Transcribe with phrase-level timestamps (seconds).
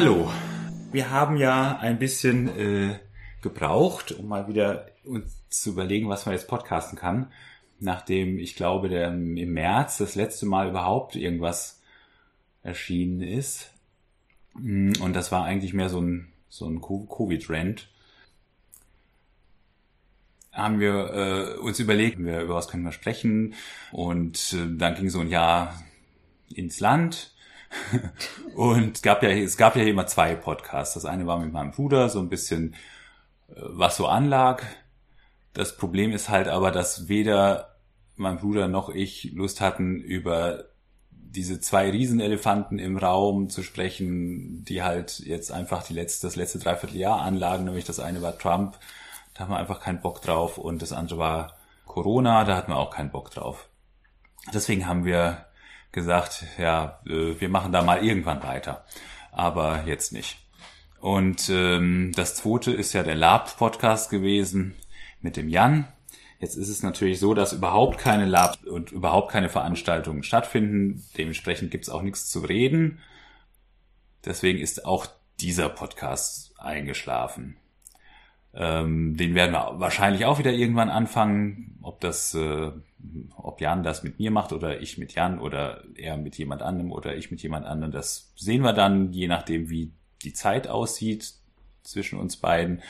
[0.00, 0.32] Hallo.
[0.92, 2.98] Wir haben ja ein bisschen äh,
[3.42, 7.30] gebraucht, um mal wieder uns zu überlegen, was man jetzt podcasten kann.
[7.80, 11.82] Nachdem ich glaube, der im März das letzte Mal überhaupt irgendwas
[12.62, 13.72] erschienen ist.
[14.54, 17.90] Mm, und das war eigentlich mehr so ein, so ein Covid-Rant.
[20.50, 23.52] Haben wir äh, uns überlegt, über was können wir sprechen.
[23.92, 25.78] Und äh, dann ging so ein Jahr
[26.48, 27.34] ins Land.
[28.54, 30.94] Und es gab ja, es gab ja immer zwei Podcasts.
[30.94, 32.74] Das eine war mit meinem Bruder, so ein bisschen,
[33.48, 34.62] äh, was so anlag.
[35.52, 37.76] Das Problem ist halt aber, dass weder
[38.16, 40.66] mein Bruder noch ich Lust hatten, über
[41.10, 46.58] diese zwei Riesenelefanten im Raum zu sprechen, die halt jetzt einfach die letzte, das letzte
[46.58, 48.78] Dreivierteljahr anlagen, nämlich das eine war Trump,
[49.34, 52.78] da haben wir einfach keinen Bock drauf und das andere war Corona, da hatten wir
[52.78, 53.68] auch keinen Bock drauf.
[54.52, 55.46] Deswegen haben wir
[55.92, 58.84] gesagt, ja, äh, wir machen da mal irgendwann weiter,
[59.32, 60.38] aber jetzt nicht.
[61.00, 64.74] Und ähm, das zweite ist ja der Lab-Podcast gewesen
[65.20, 65.88] mit dem Jan.
[66.40, 71.04] Jetzt ist es natürlich so, dass überhaupt keine Lab und überhaupt keine Veranstaltungen stattfinden.
[71.16, 72.98] Dementsprechend gibt's auch nichts zu reden.
[74.24, 75.06] Deswegen ist auch
[75.40, 77.56] dieser Podcast eingeschlafen.
[78.52, 81.78] Ähm, den werden wir wahrscheinlich auch wieder irgendwann anfangen.
[81.82, 82.72] Ob das, äh,
[83.36, 86.92] ob Jan das mit mir macht oder ich mit Jan oder er mit jemand anderem
[86.92, 91.32] oder ich mit jemand anderem, das sehen wir dann, je nachdem, wie die Zeit aussieht
[91.82, 92.82] zwischen uns beiden.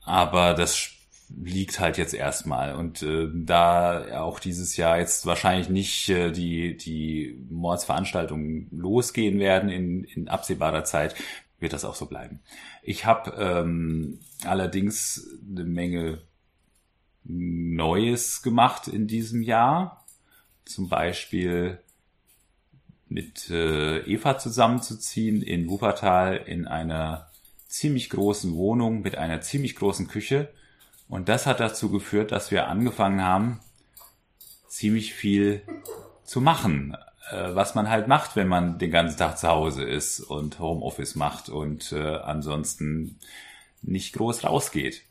[0.00, 0.98] Aber das
[1.36, 2.74] liegt halt jetzt erstmal.
[2.74, 9.68] Und äh, da auch dieses Jahr jetzt wahrscheinlich nicht äh, die, die Mordsveranstaltungen losgehen werden
[9.68, 11.14] in, in absehbarer Zeit,
[11.58, 12.40] wird das auch so bleiben.
[12.82, 16.22] Ich habe ähm, allerdings eine Menge
[17.24, 20.06] Neues gemacht in diesem Jahr.
[20.64, 21.78] Zum Beispiel
[23.08, 27.30] mit äh, Eva zusammenzuziehen in Wuppertal in einer
[27.66, 30.52] ziemlich großen Wohnung mit einer ziemlich großen Küche
[31.08, 33.60] und das hat dazu geführt, dass wir angefangen haben,
[34.68, 35.62] ziemlich viel
[36.24, 36.94] zu machen,
[37.36, 41.48] was man halt macht, wenn man den ganzen Tag zu Hause ist und Homeoffice macht
[41.48, 43.18] und äh, ansonsten
[43.82, 45.02] nicht groß rausgeht.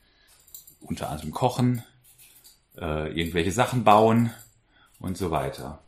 [0.80, 1.84] Unter anderem kochen,
[2.78, 4.32] äh, irgendwelche Sachen bauen
[5.00, 5.80] und so weiter.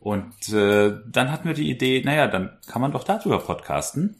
[0.00, 4.16] Und äh, dann hatten wir die Idee, naja, dann kann man doch darüber podcasten.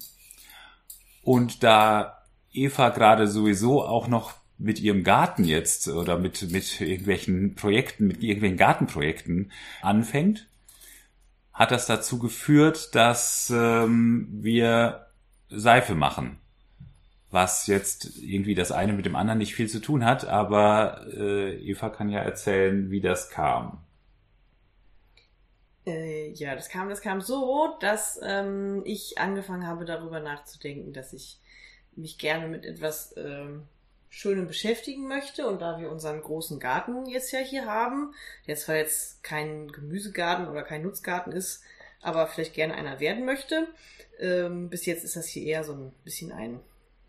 [1.22, 2.22] Und da
[2.52, 8.22] Eva gerade sowieso auch noch mit ihrem Garten jetzt oder mit, mit irgendwelchen Projekten, mit
[8.22, 10.46] irgendwelchen Gartenprojekten anfängt,
[11.52, 15.06] hat das dazu geführt, dass ähm, wir
[15.48, 16.38] Seife machen.
[17.30, 21.56] Was jetzt irgendwie das eine mit dem anderen nicht viel zu tun hat, aber äh,
[21.56, 23.78] Eva kann ja erzählen, wie das kam.
[25.86, 31.12] Äh, ja, das kam, das kam so, dass ähm, ich angefangen habe, darüber nachzudenken, dass
[31.12, 31.38] ich
[31.96, 33.66] mich gerne mit etwas ähm,
[34.14, 35.48] Schönem beschäftigen möchte.
[35.48, 38.14] Und da wir unseren großen Garten jetzt ja hier haben,
[38.46, 41.64] der zwar jetzt kein Gemüsegarten oder kein Nutzgarten ist,
[42.02, 43.68] aber vielleicht gerne einer werden möchte.
[44.20, 46.60] Ähm, bis jetzt ist das hier eher so ein bisschen ein,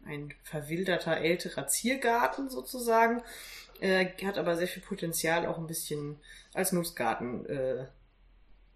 [0.06, 3.22] ein verwilderter, älterer Ziergarten sozusagen.
[3.82, 6.22] Äh, hat aber sehr viel Potenzial, auch ein bisschen
[6.54, 7.86] als Nutzgarten äh,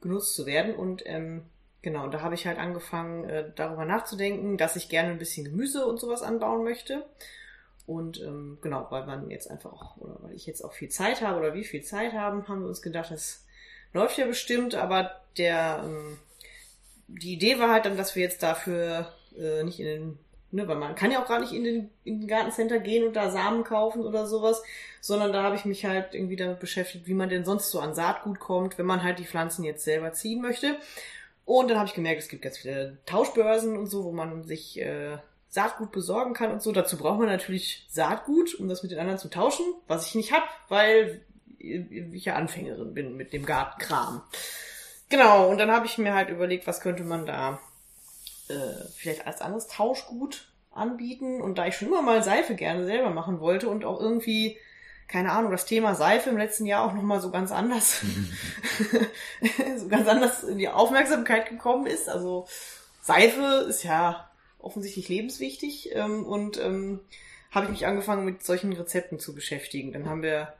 [0.01, 0.75] genutzt zu werden.
[0.75, 1.45] Und ähm,
[1.81, 5.45] genau, und da habe ich halt angefangen, äh, darüber nachzudenken, dass ich gerne ein bisschen
[5.45, 7.05] Gemüse und sowas anbauen möchte.
[7.87, 11.21] Und ähm, genau, weil man jetzt einfach auch, oder weil ich jetzt auch viel Zeit
[11.21, 13.45] habe oder wie viel Zeit haben, haben wir uns gedacht, das
[13.93, 16.17] läuft ja bestimmt, aber der ähm,
[17.07, 20.19] die Idee war halt dann, dass wir jetzt dafür äh, nicht in den,
[20.51, 23.15] ne, weil man kann ja auch gar nicht in den, in den Gartencenter gehen und
[23.15, 24.61] da Samen kaufen oder sowas,
[25.01, 27.95] sondern da habe ich mich halt irgendwie damit beschäftigt, wie man denn sonst so an
[27.95, 30.75] Saatgut kommt, wenn man halt die Pflanzen jetzt selber ziehen möchte.
[31.45, 34.81] Und dann habe ich gemerkt, es gibt ganz viele Tauschbörsen und so, wo man sich
[34.81, 35.17] äh,
[35.49, 36.71] Saatgut besorgen kann und so.
[36.71, 40.31] Dazu braucht man natürlich Saatgut, um das mit den anderen zu tauschen, was ich nicht
[40.31, 41.21] hab, weil
[41.59, 44.21] ich ja Anfängerin bin mit dem Gartenkram.
[45.09, 47.59] Genau, und dann habe ich mir halt überlegt, was könnte man da
[48.49, 51.41] äh, vielleicht als anderes Tauschgut anbieten.
[51.41, 54.57] Und da ich schon immer mal Seife gerne selber machen wollte und auch irgendwie,
[55.07, 58.01] keine Ahnung, das Thema Seife im letzten Jahr auch nochmal so ganz anders,
[59.77, 62.09] so ganz anders in die Aufmerksamkeit gekommen ist.
[62.09, 62.47] Also
[63.01, 64.26] Seife ist ja
[64.59, 66.99] offensichtlich lebenswichtig ähm, und ähm,
[67.51, 69.93] habe ich mich angefangen mit solchen Rezepten zu beschäftigen.
[69.93, 70.53] Dann haben wir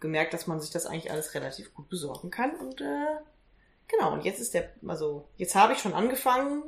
[0.00, 3.16] gemerkt, dass man sich das eigentlich alles relativ gut besorgen kann und äh,
[3.88, 4.12] genau.
[4.12, 6.62] Und jetzt ist der, also jetzt habe ich schon angefangen,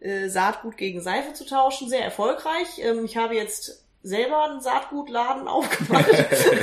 [0.00, 2.78] äh, Saatgut gegen Seife zu tauschen, sehr erfolgreich.
[2.78, 6.06] Ähm, ich habe jetzt selber einen Saatgutladen aufgemacht.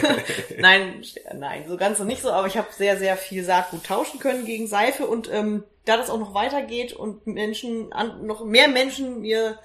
[0.58, 1.02] nein,
[1.36, 4.46] nein, so ganz so nicht so, aber ich habe sehr, sehr viel Saatgut tauschen können
[4.46, 9.22] gegen Seife und ähm, da das auch noch weitergeht und Menschen, an, noch mehr Menschen
[9.22, 9.58] mir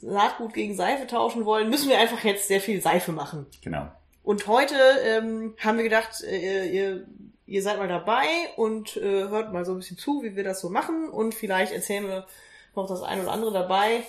[0.00, 3.46] Saatgut gegen Seife tauschen wollen, müssen wir einfach jetzt sehr viel Seife machen.
[3.62, 3.86] Genau.
[4.24, 4.74] Und heute
[5.04, 7.06] ähm, haben wir gedacht, äh, ihr,
[7.46, 8.26] ihr seid mal dabei
[8.56, 11.72] und äh, hört mal so ein bisschen zu, wie wir das so machen und vielleicht
[11.72, 12.26] erzählen wir
[12.74, 14.04] noch das ein oder andere dabei.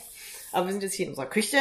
[0.51, 1.57] Aber wir sind jetzt hier in unserer Küche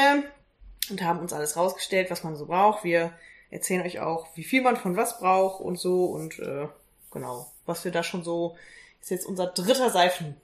[0.91, 2.85] und haben uns alles rausgestellt, was man so braucht.
[2.85, 3.13] Wir
[3.51, 6.69] erzählen euch auch, wie viel man von was braucht und so und äh,
[7.11, 8.57] genau, was wir da schon so,
[9.01, 10.37] ist jetzt unser dritter Seifentag,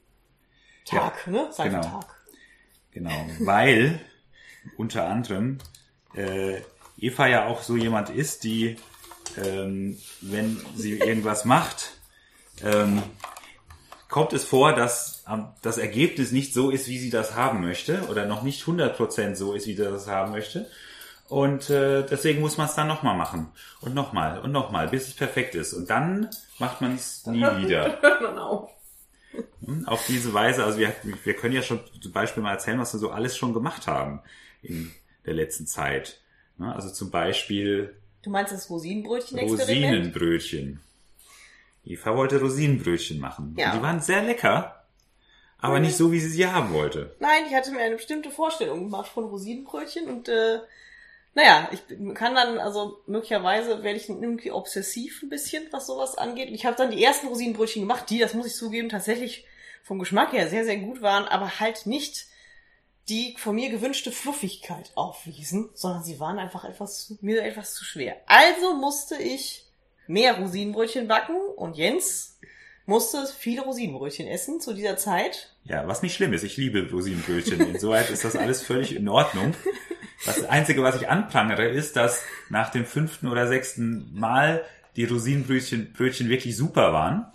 [0.87, 1.49] ja, ne?
[1.52, 2.06] Seifentag.
[2.90, 3.46] Genau, genau.
[3.46, 4.00] weil
[4.76, 5.58] unter anderem
[6.14, 6.61] äh,
[6.99, 8.76] Eva ja auch so jemand ist, die,
[9.37, 11.99] ähm, wenn sie irgendwas macht,
[12.62, 13.02] ähm,
[14.09, 18.03] kommt es vor, dass ähm, das Ergebnis nicht so ist, wie sie das haben möchte
[18.09, 20.67] oder noch nicht 100% so ist, wie sie das haben möchte.
[21.29, 23.49] Und äh, deswegen muss man es dann nochmal machen
[23.83, 25.75] und nochmal und nochmal, bis es perfekt ist.
[25.75, 27.99] Und dann macht man es nie wieder.
[28.19, 28.71] Genau.
[29.85, 32.99] Auf diese Weise, also wir, wir können ja schon zum Beispiel mal erzählen, was wir
[32.99, 34.23] so alles schon gemacht haben
[34.63, 34.91] in
[35.27, 36.21] der letzten Zeit.
[36.59, 37.95] Also zum Beispiel.
[38.23, 39.39] Du meinst das Rosinenbrötchen?
[39.39, 40.81] Rosinenbrötchen.
[41.88, 43.55] Eva wollte Rosinenbrötchen machen.
[43.58, 43.75] Ja.
[43.75, 44.85] Die waren sehr lecker,
[45.58, 45.87] aber mhm.
[45.87, 47.17] nicht so, wie sie sie haben wollte.
[47.19, 50.61] Nein, ich hatte mir eine bestimmte Vorstellung gemacht von Rosinenbrötchen und äh,
[51.35, 51.81] naja, ich
[52.14, 56.49] kann dann, also möglicherweise werde ich irgendwie obsessiv ein bisschen, was sowas angeht.
[56.49, 59.46] Und ich habe dann die ersten Rosinenbrötchen gemacht, die, das muss ich zugeben, tatsächlich
[59.82, 62.26] vom Geschmack her sehr, sehr gut waren, aber halt nicht
[63.08, 68.17] die von mir gewünschte Fluffigkeit aufwiesen, sondern sie waren einfach etwas, mir etwas zu schwer.
[68.26, 69.68] Also musste ich
[70.09, 72.39] mehr Rosinenbrötchen backen und Jens
[72.87, 75.53] musste viele Rosinenbrötchen essen zu dieser Zeit.
[75.65, 76.43] Ja, was nicht schlimm ist.
[76.43, 77.61] Ich liebe Rosinenbrötchen.
[77.61, 79.55] Insoweit ist das alles völlig in Ordnung.
[80.25, 84.65] Das Einzige, was ich anprangere, ist, dass nach dem fünften oder sechsten Mal
[84.97, 87.27] die Rosinenbrötchen Brötchen wirklich super waren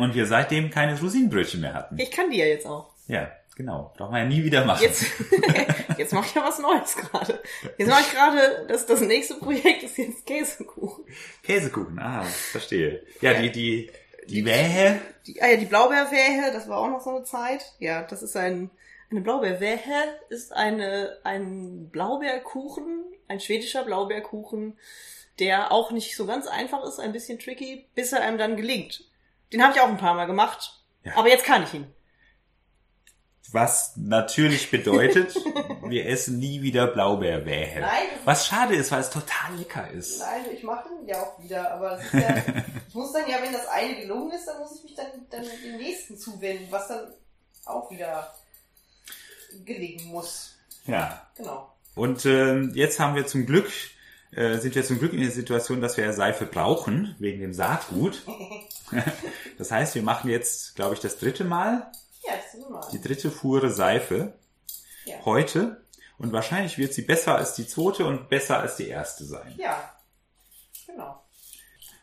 [0.00, 1.98] und wir seitdem keine Rosinenbrötchen mehr hatten.
[1.98, 2.90] Ich kann die ja jetzt auch.
[3.08, 3.92] Ja, genau.
[3.96, 4.82] Braucht man ja nie wieder machen.
[4.82, 5.06] Jetzt,
[5.98, 7.42] jetzt mache ich ja was Neues gerade.
[7.78, 11.04] Jetzt mache ich gerade, das, das nächste Projekt ist jetzt Käsekuchen.
[11.42, 13.02] Käsekuchen, ah, verstehe.
[13.20, 13.90] Ja, die, die,
[14.26, 15.00] die Wähe.
[15.26, 17.74] Die, ah ja, die Blaubeerwähe, das war auch noch so eine Zeit.
[17.78, 18.70] Ja, das ist ein,
[19.10, 19.78] eine Blaubeerwähe
[20.28, 24.78] ist eine, ein Blaubeerkuchen, ein schwedischer Blaubeerkuchen,
[25.38, 29.04] der auch nicht so ganz einfach ist, ein bisschen tricky, bis er einem dann gelingt.
[29.52, 31.12] Den habe ich auch ein paar Mal gemacht, ja.
[31.16, 31.86] aber jetzt kann ich ihn.
[33.52, 35.36] Was natürlich bedeutet,
[35.94, 37.80] wir essen nie wieder Blaubeerwähe.
[37.80, 38.08] Nein.
[38.24, 40.18] Was schade ist, weil es total lecker ist.
[40.18, 42.42] Nein, ich mache ihn ja auch wieder, aber ja,
[42.88, 45.44] ich muss dann ja, wenn das eine gelungen ist, dann muss ich mich dann, dann
[45.64, 47.12] dem nächsten zuwenden, was dann
[47.64, 48.34] auch wieder
[49.64, 50.56] gelingen muss.
[50.86, 51.26] Ja.
[51.36, 51.72] Genau.
[51.94, 53.70] Und äh, jetzt haben wir zum Glück,
[54.32, 58.22] äh, sind wir zum Glück in der Situation, dass wir Seife brauchen, wegen dem Saatgut.
[59.58, 61.90] das heißt, wir machen jetzt, glaube ich, das dritte Mal
[62.26, 64.32] ja, das ist Die dritte Fuhre Seife
[65.04, 65.16] ja.
[65.24, 65.83] heute.
[66.18, 69.54] Und wahrscheinlich wird sie besser als die zweite und besser als die erste sein.
[69.56, 69.94] Ja,
[70.86, 71.22] genau.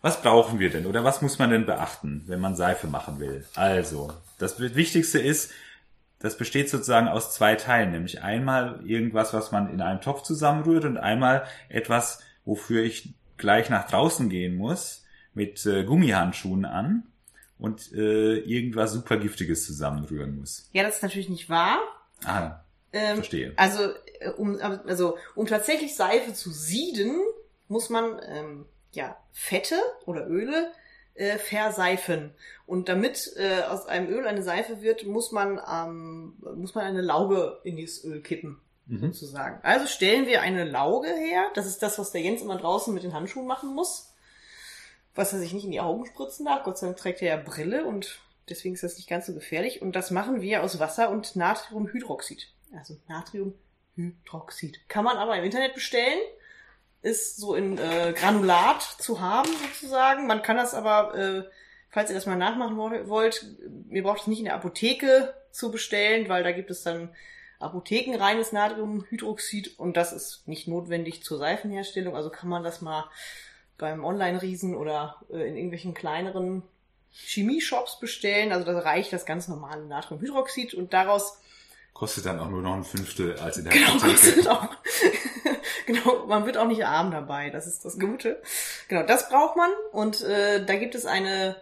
[0.01, 3.45] Was brauchen wir denn oder was muss man denn beachten, wenn man Seife machen will?
[3.55, 5.51] Also, das Wichtigste ist,
[6.19, 10.85] das besteht sozusagen aus zwei Teilen, nämlich einmal irgendwas, was man in einem Topf zusammenrührt
[10.85, 17.03] und einmal etwas, wofür ich gleich nach draußen gehen muss, mit äh, Gummihandschuhen an
[17.57, 20.69] und äh, irgendwas super Giftiges zusammenrühren muss.
[20.73, 21.79] Ja, das ist natürlich nicht wahr.
[22.25, 22.59] Ah,
[22.93, 23.53] ähm, verstehe.
[23.55, 27.15] Also äh, um, also, um tatsächlich Seife zu sieden,
[27.67, 30.71] muss man ähm, ja Fette oder Öle
[31.13, 32.31] äh, verseifen.
[32.65, 37.01] Und damit äh, aus einem Öl eine Seife wird, muss man, ähm, muss man eine
[37.01, 38.59] Lauge in dieses Öl kippen.
[38.87, 38.99] Mhm.
[38.99, 39.59] Sozusagen.
[39.63, 41.45] Also stellen wir eine Lauge her.
[41.53, 44.11] Das ist das, was der Jens immer draußen mit den Handschuhen machen muss
[45.15, 46.63] was er sich nicht in die Augen spritzen darf.
[46.63, 48.19] Gott sei Dank trägt er ja Brille und
[48.49, 49.81] deswegen ist das nicht ganz so gefährlich.
[49.81, 52.47] Und das machen wir aus Wasser und Natriumhydroxid.
[52.75, 54.87] Also Natriumhydroxid.
[54.87, 56.19] Kann man aber im Internet bestellen.
[57.01, 60.27] Ist so in äh, Granulat zu haben sozusagen.
[60.27, 61.43] Man kann das aber, äh,
[61.89, 63.45] falls ihr das mal nachmachen wollt,
[63.89, 67.09] ihr braucht es nicht in der Apotheke zu bestellen, weil da gibt es dann
[67.59, 72.15] apothekenreines Natriumhydroxid und das ist nicht notwendig zur Seifenherstellung.
[72.15, 73.09] Also kann man das mal
[73.77, 76.63] beim Online-Riesen oder äh, in irgendwelchen kleineren
[77.11, 78.51] Chemieshops bestellen.
[78.51, 81.39] Also da reicht das ganz normale Natriumhydroxid und daraus
[82.01, 84.69] kostet dann auch nur noch ein Fünftel als in der genau, kostet auch,
[85.85, 88.41] genau, man wird auch nicht arm dabei, das ist das Gute.
[88.87, 91.57] Genau, das braucht man und äh, da gibt es eine,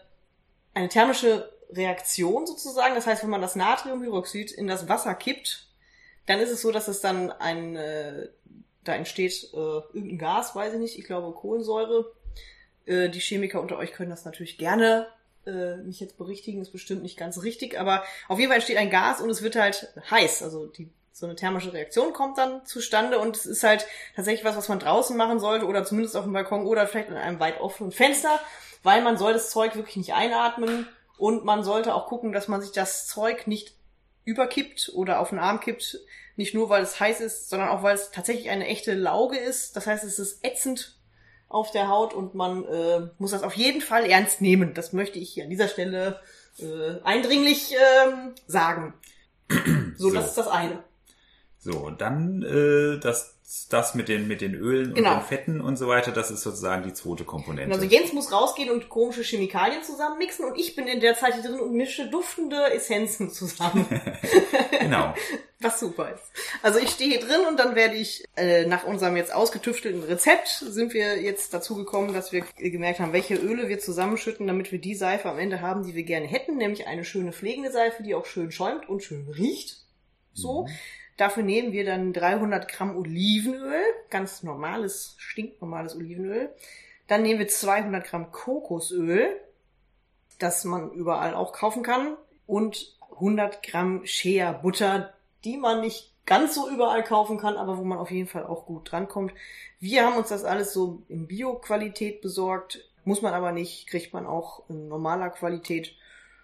[0.73, 2.95] eine thermische Reaktion sozusagen.
[2.95, 5.67] Das heißt, wenn man das Natriumhydroxid in das Wasser kippt,
[6.25, 8.29] dann ist es so, dass es dann ein, äh,
[8.85, 12.13] da entsteht äh, irgendein Gas, weiß ich nicht, ich glaube Kohlensäure.
[12.85, 15.07] Äh, die Chemiker unter euch können das natürlich gerne
[15.49, 18.89] äh, mich jetzt berichtigen, ist bestimmt nicht ganz richtig, aber auf jeden Fall entsteht ein
[18.89, 20.43] Gas und es wird halt heiß.
[20.43, 20.89] Also die
[21.19, 24.79] so eine thermische Reaktion kommt dann zustande und es ist halt tatsächlich was, was man
[24.79, 28.39] draußen machen sollte oder zumindest auf dem Balkon oder vielleicht in einem weit offenen Fenster,
[28.83, 30.87] weil man soll das Zeug wirklich nicht einatmen
[31.17, 33.75] und man sollte auch gucken, dass man sich das Zeug nicht
[34.23, 35.99] überkippt oder auf den Arm kippt,
[36.37, 39.75] nicht nur weil es heiß ist, sondern auch weil es tatsächlich eine echte Lauge ist.
[39.75, 40.98] Das heißt, es ist ätzend
[41.49, 44.73] auf der Haut und man äh, muss das auf jeden Fall ernst nehmen.
[44.73, 46.19] Das möchte ich hier an dieser Stelle
[46.59, 48.93] äh, eindringlich äh, sagen.
[49.49, 49.57] so,
[49.97, 50.83] so, das ist das eine.
[51.59, 53.39] So, und dann äh, das
[53.69, 55.13] das mit den, mit den Ölen Genau.
[55.13, 57.73] und den Fetten und so weiter, das ist sozusagen die zweite Komponente.
[57.73, 61.41] Also Jens muss rausgehen und komische Chemikalien zusammenmixen und ich bin in der Zeit hier
[61.41, 63.87] drin und mische duftende Essenzen zusammen.
[64.79, 65.15] genau.
[65.61, 66.23] Was super ist.
[66.61, 70.47] Also ich stehe hier drin und dann werde ich, äh, nach unserem jetzt ausgetüftelten Rezept,
[70.47, 74.79] sind wir jetzt dazu gekommen, dass wir gemerkt haben, welche Öle wir zusammenschütten, damit wir
[74.79, 78.13] die Seife am Ende haben, die wir gerne hätten, nämlich eine schöne pflegende Seife, die
[78.13, 79.77] auch schön schäumt und schön riecht.
[80.33, 80.67] So.
[81.19, 86.49] Dafür nehmen wir dann 300 Gramm Olivenöl, ganz normales, stinknormales Olivenöl.
[87.07, 89.35] Dann nehmen wir 200 Gramm Kokosöl,
[90.37, 92.15] das man überall auch kaufen kann.
[92.47, 97.83] Und 100 Gramm Shea Butter, die man nicht ganz so überall kaufen kann, aber wo
[97.83, 99.33] man auf jeden Fall auch gut drankommt.
[99.81, 102.79] Wir haben uns das alles so in Bio-Qualität besorgt.
[103.03, 105.97] Muss man aber nicht, kriegt man auch in normaler Qualität.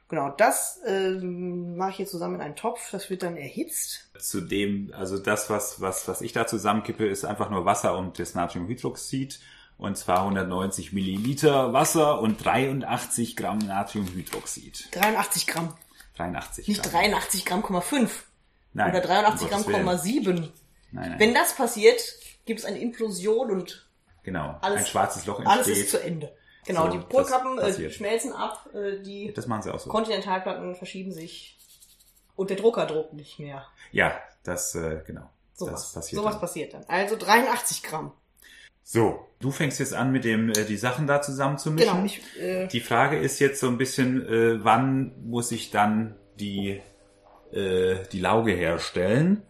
[0.07, 2.91] Genau, das ähm, mache ich jetzt zusammen in einen Topf.
[2.91, 4.07] Das wird dann erhitzt.
[4.19, 8.35] Zudem, also das, was, was, was ich da zusammenkippe, ist einfach nur Wasser und das
[8.35, 9.39] Natriumhydroxid.
[9.77, 14.89] Und zwar 190 Milliliter Wasser und 83 Gramm Natriumhydroxid.
[14.91, 15.73] 83 Gramm.
[16.17, 16.91] 83 Nicht Gramm.
[16.93, 18.25] 83 Gramm, 5.
[18.73, 20.23] Nein, Oder 83 um Gramm, Gottes Willen.
[20.23, 20.35] 7.
[20.91, 21.19] Nein, nein.
[21.19, 22.01] Wenn das passiert,
[22.45, 23.85] gibt es eine Implosion und
[24.23, 24.57] genau.
[24.61, 25.85] alles- ein schwarzes Loch alles entsteht.
[25.85, 26.31] ist zu Ende.
[26.65, 29.89] Genau, So, die Polkappen äh, schmelzen ab, äh, die das machen sie auch so.
[29.89, 31.57] Kontinentalplatten verschieben sich
[32.35, 33.65] und der Drucker druckt nicht mehr.
[33.91, 35.29] ja, das, äh, genau.
[35.53, 36.41] Sowas, das passiert sowas dann.
[36.41, 36.83] passiert dann.
[36.87, 38.11] Also 83 Gramm.
[38.83, 41.87] So, du fängst jetzt an, mit dem äh, die Sachen da zusammenzumischen.
[41.93, 46.15] Genau, ich, äh, Die Frage ist jetzt so ein bisschen, äh, wann muss ich dann
[46.39, 46.81] die,
[47.51, 49.41] äh, die Lauge herstellen?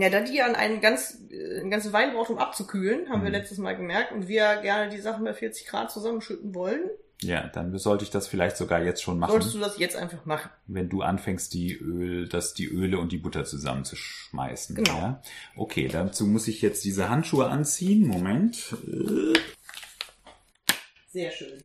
[0.00, 3.28] Ja, da die an einen ganz, äh, eine ganze Weile braucht, um abzukühlen, haben wir
[3.30, 3.34] Mhm.
[3.36, 6.82] letztes Mal gemerkt, und wir gerne die Sachen bei 40 Grad zusammenschütten wollen,
[7.20, 10.26] Ja, dann sollte ich das vielleicht sogar jetzt schon machen, solltest du das jetzt einfach
[10.26, 10.50] machen.
[10.66, 14.74] wenn du anfängst, die Öl, das, die Öle und die Butter zusammenzuschmeißen.
[14.76, 14.98] Genau.
[14.98, 15.22] Ja?
[15.56, 18.06] Okay, dazu muss ich jetzt diese Handschuhe anziehen.
[18.08, 18.74] Moment.
[21.12, 21.62] Sehr schön.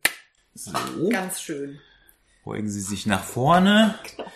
[0.54, 0.72] So.
[1.10, 1.78] Ganz schön.
[2.44, 3.98] Beugen Sie sich nach vorne.
[4.16, 4.30] Genau.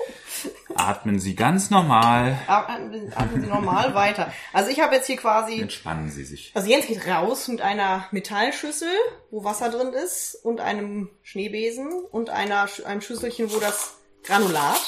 [0.77, 2.39] Atmen Sie ganz normal.
[2.47, 4.33] Atmen atmen Sie normal weiter.
[4.53, 6.53] Also ich habe jetzt hier quasi Entspannen Sie sich.
[6.55, 8.89] Also Jens geht raus mit einer Metallschüssel,
[9.31, 14.81] wo Wasser drin ist, und einem Schneebesen und einer, einem Schüsselchen, wo das Granulat,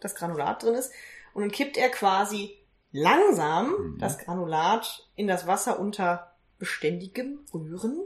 [0.00, 0.92] das Granulat drin ist.
[1.34, 2.56] Und dann kippt er quasi
[2.92, 7.98] langsam das Granulat in das Wasser unter beständigem Rühren.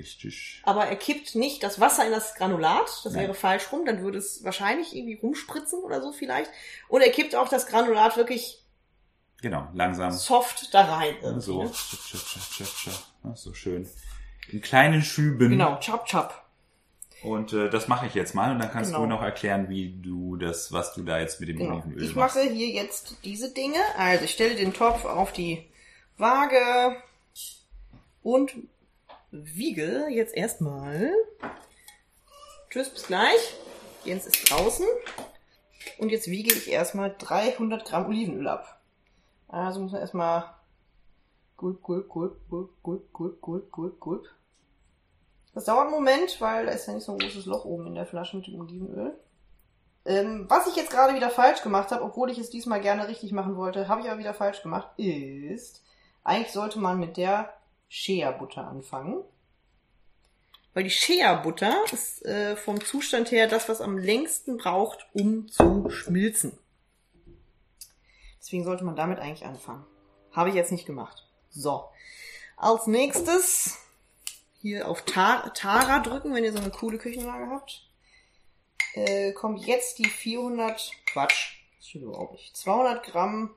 [0.00, 0.60] Richtig.
[0.64, 3.22] Aber er kippt nicht das Wasser in das Granulat, das Nein.
[3.24, 6.50] wäre falsch rum, dann würde es wahrscheinlich irgendwie rumspritzen oder so vielleicht.
[6.88, 8.64] Und er kippt auch das Granulat wirklich
[9.42, 10.10] Genau, langsam.
[10.12, 11.16] soft da rein.
[11.40, 11.70] So, ne?
[13.34, 13.88] so schön.
[14.48, 15.50] In kleinen Schüben.
[15.50, 16.34] Genau, chop chop.
[17.22, 19.02] Und äh, das mache ich jetzt mal und dann kannst Genau.
[19.04, 21.74] du noch erklären, wie du das, was du da jetzt mit dem Genau.
[21.76, 22.36] Olivenöl Ich machst.
[22.36, 23.78] mache hier jetzt diese Dinge.
[23.98, 25.68] Also ich stelle den Topf auf die
[26.16, 26.96] Waage
[28.22, 28.52] und
[29.30, 31.12] wiege jetzt erstmal.
[32.70, 33.56] Tschüss, bis gleich.
[34.04, 34.86] Jens ist draußen.
[35.98, 38.80] Und jetzt wiege ich erstmal 300 Gramm Olivenöl ab.
[39.48, 40.54] Also muss man erstmal
[41.56, 44.28] gulp, gulp, gulp, gulp, gulp, gulp, gulp, gulp, gulp.
[45.52, 47.96] Das dauert einen Moment, weil da ist ja nicht so ein großes Loch oben in
[47.96, 49.18] der Flasche mit dem Olivenöl.
[50.04, 53.32] Ähm, was ich jetzt gerade wieder falsch gemacht habe, obwohl ich es diesmal gerne richtig
[53.32, 55.84] machen wollte, habe ich aber wieder falsch gemacht, ist,
[56.24, 57.52] eigentlich sollte man mit der
[57.90, 59.22] Shea-Butter anfangen.
[60.72, 65.90] Weil die Shea-Butter ist äh, vom Zustand her das, was am längsten braucht, um zu
[65.90, 66.58] schmilzen.
[68.40, 69.84] Deswegen sollte man damit eigentlich anfangen.
[70.32, 71.28] Habe ich jetzt nicht gemacht.
[71.50, 71.84] So.
[72.56, 73.76] Als nächstes
[74.62, 77.90] hier auf Ta Tara drücken, wenn ihr so eine coole Küchenwaage habt
[78.94, 83.54] äh, kommt jetzt die 400, Quatsch, das stimmt überhaupt nicht, 200 Gramm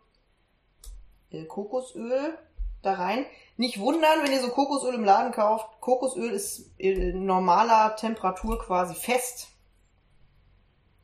[1.31, 2.37] äh, Kokosöl
[2.83, 3.25] da rein.
[3.57, 5.67] Nicht wundern, wenn ihr so Kokosöl im Laden kauft.
[5.79, 9.47] Kokosöl ist in normaler Temperatur quasi fest.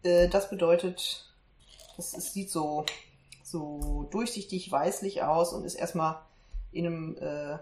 [0.03, 1.33] Äh, das bedeutet,
[1.97, 2.85] es sieht so,
[3.43, 6.21] so durchsichtig weißlich aus und ist erstmal
[6.71, 7.57] in einem, äh,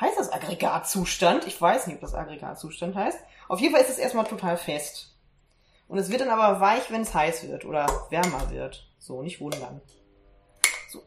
[0.00, 1.46] heißt das Aggregatzustand?
[1.46, 3.18] Ich weiß nicht, ob das Aggregatzustand heißt.
[3.48, 5.14] Auf jeden Fall ist es erstmal total fest.
[5.86, 8.86] Und es wird dann aber weich, wenn es heiß wird oder wärmer wird.
[8.98, 9.80] So, nicht wundern.
[10.90, 11.02] So.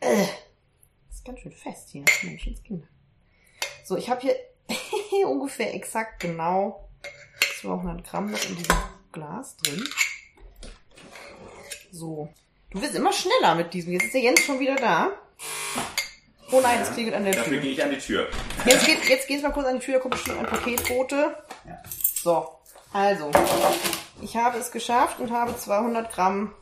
[0.00, 0.26] Äh.
[1.22, 2.04] Ist ganz schön fest hier.
[2.22, 2.86] Menschenskinder.
[3.84, 4.36] So, ich habe hier
[5.28, 6.88] ungefähr exakt genau
[7.60, 8.76] 200 Gramm noch in diesem
[9.12, 9.84] Glas drin.
[11.92, 12.28] So.
[12.70, 13.92] Du wirst immer schneller mit diesem.
[13.92, 15.12] Jetzt ist der Jens schon wieder da.
[16.50, 17.60] Oh nein, es klingelt an der Dafür Tür.
[17.60, 18.28] gehe ich an die Tür.
[18.66, 21.36] Jetzt geht, jetzt geht's mal kurz an die Tür, da kommt bestimmt ein Paketbote.
[21.66, 21.82] Ja.
[22.14, 22.48] So,
[22.92, 23.30] also,
[24.20, 26.54] ich habe es geschafft und habe 200 Gramm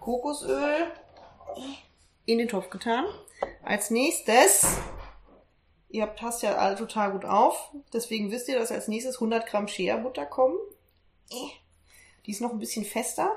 [0.00, 0.90] Kokosöl
[2.26, 3.04] in den Topf getan.
[3.62, 4.66] Als nächstes,
[5.88, 9.46] ihr habt passt ja alle total gut auf, deswegen wisst ihr, dass als nächstes 100
[9.46, 10.58] Gramm Shea-Butter kommen.
[12.26, 13.30] Die ist noch ein bisschen fester.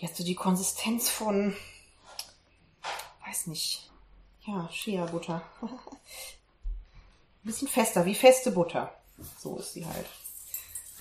[0.00, 1.56] Die hat so die Konsistenz von,
[3.26, 3.90] weiß nicht,
[4.46, 5.42] ja, Shea-Butter.
[5.60, 8.94] Ein bisschen fester, wie feste Butter.
[9.38, 10.06] So ist sie halt.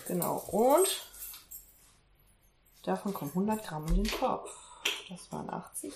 [0.08, 0.38] Genau.
[0.52, 0.88] Und
[2.84, 4.50] davon kommen 100 Gramm in den Topf.
[5.10, 5.94] Das waren 80.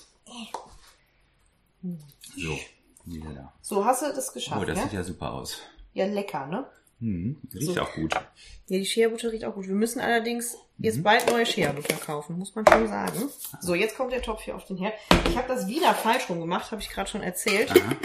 [2.37, 2.57] So,
[3.05, 3.53] wieder da.
[3.61, 4.83] So, hast du das geschafft, Oh, das ja?
[4.83, 5.57] sieht ja super aus.
[5.93, 6.65] Ja, lecker, ne?
[6.99, 7.81] Hm, riecht So.
[7.81, 8.13] auch gut.
[8.13, 8.21] Ja,
[8.69, 9.67] die Shea-Butter riecht auch gut.
[9.67, 10.83] Wir müssen allerdings Mhm.
[10.85, 13.29] jetzt bald neue Shea-Butter kaufen, muss man schon sagen.
[13.59, 14.93] So, jetzt kommt der Topf hier auf den Herd.
[15.27, 17.71] Ich habe das wieder falsch rum gemacht, habe ich gerade schon erzählt.
[17.71, 17.95] Aha.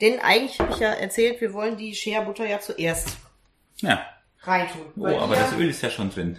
[0.00, 3.16] Denn eigentlich habe ich ja erzählt, wir wollen die Shea-Butter ja zuerst
[3.76, 4.04] Ja.
[4.40, 4.86] reintun.
[4.96, 6.36] Oh, aber das Öl ist ja schon drin.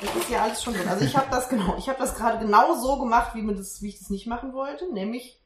[0.00, 0.88] Das ist ja alles schon drin.
[0.88, 3.82] Also ich habe das genau, ich habe das gerade genau so gemacht, wie, mir das,
[3.82, 5.39] wie ich das nicht machen wollte, nämlich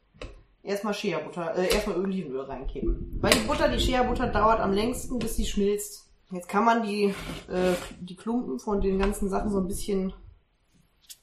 [0.64, 3.18] erstmal Shea-Butter, äh, erstmal Olivenöl reinkippen.
[3.21, 6.11] Weil die Butter, die Shea-Butter dauert am längsten, bis sie schmilzt.
[6.30, 7.14] Jetzt kann man die,
[7.49, 10.12] äh, die Klumpen von den ganzen Sachen so ein bisschen,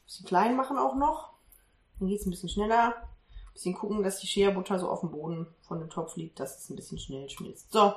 [0.05, 1.33] bisschen klein machen auch noch.
[1.99, 2.95] Dann geht's ein bisschen schneller.
[2.95, 6.63] Ein bisschen gucken, dass die Shea-Butter so auf dem Boden von dem Topf liegt, dass
[6.63, 7.71] es ein bisschen schnell schmilzt.
[7.71, 7.93] So.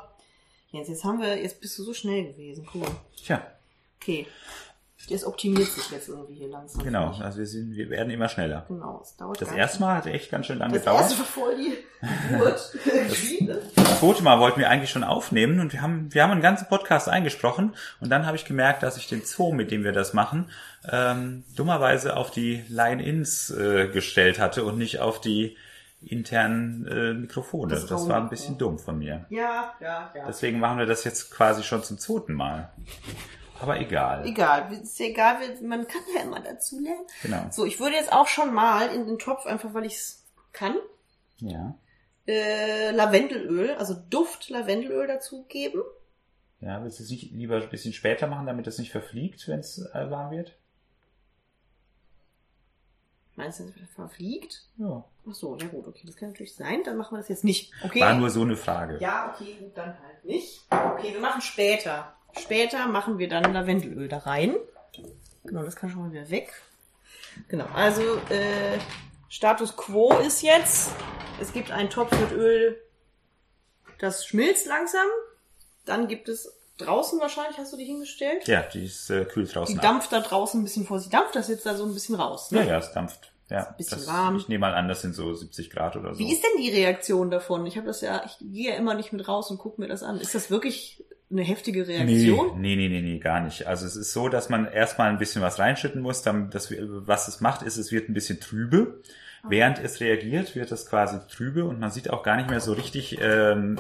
[0.72, 2.68] Jetzt, jetzt haben wir, jetzt bist du so schnell gewesen.
[2.74, 2.87] Cool.
[3.16, 3.46] Tja,
[4.04, 4.26] Okay.
[5.11, 6.83] Das optimiert sich jetzt irgendwie hier langsam.
[6.83, 7.14] genau.
[7.21, 8.64] Also wir, sind, wir werden immer schneller.
[8.69, 10.87] Genau, es dauert Das erste Mal hat echt ganz schön lange nicht.
[10.87, 11.37] Das erste gedauert.
[11.37, 11.77] war voll die
[12.31, 12.73] Geburt.
[13.75, 16.69] Das zweite Mal wollten wir eigentlich schon aufnehmen und wir haben, wir haben einen ganzen
[16.69, 20.12] Podcast eingesprochen und dann habe ich gemerkt, dass ich den Zoo, mit dem wir das
[20.12, 20.51] machen,
[20.90, 25.57] ähm, dummerweise auf die Line-Ins äh, gestellt hatte und nicht auf die
[26.07, 27.73] internen äh, Mikrofone.
[27.75, 29.25] Das Das, war ein bisschen dumm von mir.
[29.31, 30.25] ja, ja, ja.
[30.29, 32.69] Deswegen machen wir das jetzt quasi schon zum zweiten Mal.
[33.61, 34.27] Aber egal.
[34.27, 37.07] Egal, ist ja egal, man kann ja immer dazu lernen.
[37.23, 37.47] Genau.
[37.51, 40.77] So, ich würde jetzt auch schon mal in den Topf, einfach weil ich es kann,
[41.38, 41.75] Ja.
[42.27, 45.83] äh, Lavendelöl, also Duft Lavendelöl dazugeben.
[46.61, 49.61] Ja, willst du es nicht lieber ein bisschen später machen, damit es nicht verfliegt, wenn
[49.61, 50.57] es äh, warm wird?
[53.37, 54.62] Meinst du, das verfliegt?
[54.77, 55.05] Ja.
[55.29, 57.73] Ach so, ja gut, okay, das kann natürlich sein, dann machen wir das jetzt nicht.
[57.83, 58.01] Okay.
[58.01, 58.99] War nur so eine Frage.
[59.01, 60.61] Ja, okay, gut, dann halt nicht.
[60.71, 62.14] Okay, wir machen später.
[62.40, 64.57] Später machen wir dann Lavendelöl da rein.
[65.44, 66.53] Genau, das kann schon mal wieder weg.
[67.49, 68.79] Genau, also äh,
[69.29, 70.90] Status Quo ist jetzt,
[71.40, 72.81] es gibt einen Topf mit Öl,
[73.99, 75.07] das schmilzt langsam.
[75.85, 78.47] Dann gibt es draußen wahrscheinlich, hast du die hingestellt?
[78.49, 79.83] Ja, die ist äh, kühl Die draußen ab.
[79.83, 81.11] dampft da draußen ein bisschen vor sich.
[81.11, 82.49] Dampft das jetzt da so ein bisschen raus?
[82.51, 82.68] Ja, Ne?
[82.68, 83.33] ja, es dampft.
[83.50, 84.37] Ja, ein bisschen das, warm.
[84.37, 86.18] Ich nehme mal an, das sind so 70 Grad oder so.
[86.18, 87.66] Wie ist denn die Reaktion davon?
[87.66, 90.02] Ich habe das ja, ich gehe ja immer nicht mit raus und gucke mir das
[90.02, 90.18] an.
[90.18, 92.61] Ist das wirklich eine heftige Reaktion?
[92.61, 93.66] nee, nee, nee, nee, gar nicht.
[93.66, 96.22] Also es ist so, dass man erstmal ein bisschen was reinschütten muss.
[96.22, 99.02] Dann, wir, was es macht, ist, es wird ein bisschen trübe.
[99.48, 102.72] Während es reagiert, wird es quasi trübe und man sieht auch gar nicht mehr so
[102.72, 103.78] richtig, ähm,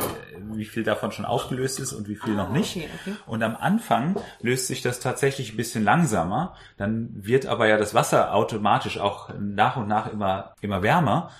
[0.52, 2.76] wie viel davon schon aufgelöst ist und wie viel noch nicht.
[2.76, 3.16] okay, okay.
[3.26, 6.54] Und am Anfang löst sich das tatsächlich ein bisschen langsamer.
[6.76, 11.30] Dann wird aber ja das Wasser automatisch auch nach und nach immer, immer wärmer.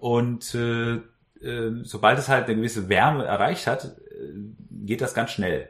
[0.00, 0.94] Und äh,
[1.44, 4.32] äh, sobald es halt eine gewisse Wärme erreicht hat, äh,
[4.70, 5.68] geht das ganz schnell.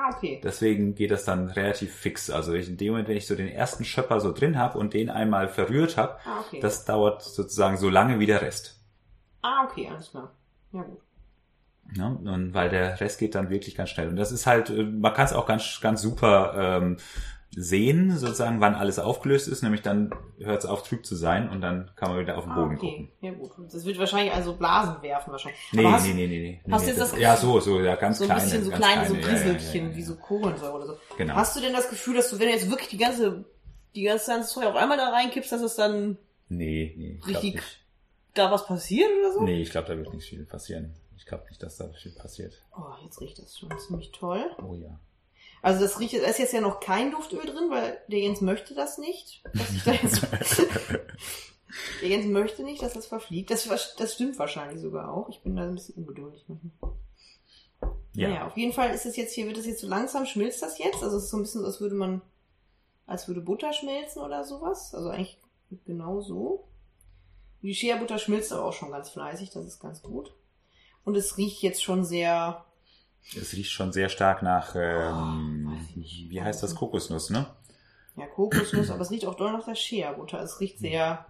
[0.00, 0.40] Ah, okay.
[0.44, 2.30] Deswegen geht das dann relativ fix.
[2.30, 4.94] Also ich, in dem Moment, wenn ich so den ersten Schöpper so drin habe und
[4.94, 6.60] den einmal verrührt habe, Ah, okay.
[6.60, 8.78] das dauert sozusagen so lange wie der Rest.
[9.42, 10.30] Ah, okay, alles klar.
[10.72, 11.00] Ja, gut.
[11.96, 12.32] Ne?
[12.32, 14.08] Und weil der Rest geht dann wirklich ganz schnell.
[14.08, 16.98] Und das ist halt, äh, man kann es auch ganz, ganz super ähm,
[17.56, 19.62] sehen, sozusagen, wann alles aufgelöst ist.
[19.62, 22.52] Nämlich dann hört es auf, trüb zu sein und dann kann man wieder auf den
[22.52, 22.90] Ah, Boden okay.
[22.90, 23.12] gucken.
[23.20, 23.50] Ja, gut.
[23.72, 25.60] Das wird wahrscheinlich also Blasen werfen wahrscheinlich.
[25.72, 26.72] Nee, Aber hast, nee, nee, nee, nee.
[26.72, 28.42] hast du jetzt das ja, so, so, ja, ganz so ein kleine.
[28.44, 29.96] bisschen so ganz kleine, so Rieselchen, ja, ja.
[29.96, 30.96] wie so Kohlensäure oder so.
[31.16, 31.34] Genau.
[31.34, 33.44] Hast du denn das Gefühl, dass du, wenn du jetzt wirklich die ganze,
[33.94, 37.20] die ganze ganze Zeug auf einmal da reinkippst, dass es dann Nee, nee.
[37.26, 37.60] richtig
[38.34, 39.42] da was passiert oder so?
[39.42, 40.94] Nee, ich glaube, da wird nicht viel passieren.
[41.16, 42.62] Ich glaube nicht, dass da viel passiert.
[42.76, 44.44] Oh, jetzt riecht das schon ziemlich toll.
[44.62, 44.98] Oh ja.
[45.62, 48.74] Also das riecht, da ist jetzt ja noch kein Duftöl drin, weil der Jens möchte
[48.74, 49.42] das nicht.
[49.54, 50.22] Dass ich da jetzt
[52.02, 53.50] der Jens möchte nicht, dass das verfliegt.
[53.50, 55.28] Das, das stimmt wahrscheinlich sogar auch.
[55.28, 56.92] Ich bin da ein bisschen ungeduldig manchmal.
[58.14, 58.28] Ja.
[58.28, 60.78] Naja, auf jeden Fall ist es jetzt hier, wird es jetzt so langsam, schmilzt das
[60.78, 61.02] jetzt.
[61.02, 62.22] Also es ist so ein bisschen, als würde man,
[63.06, 64.94] als würde Butter schmelzen oder sowas.
[64.94, 65.38] Also eigentlich
[65.86, 66.68] genau so.
[67.62, 70.32] Die Shea-Butter schmilzt aber auch schon ganz fleißig, das ist ganz gut.
[71.04, 72.64] Und es riecht jetzt schon sehr.
[73.36, 77.46] Es riecht schon sehr stark nach, ähm, oh, wie heißt das, Kokosnuss, ne?
[78.16, 80.40] Ja, Kokosnuss, aber es riecht auch doll nach der Shea-Butter.
[80.40, 81.26] Es riecht sehr.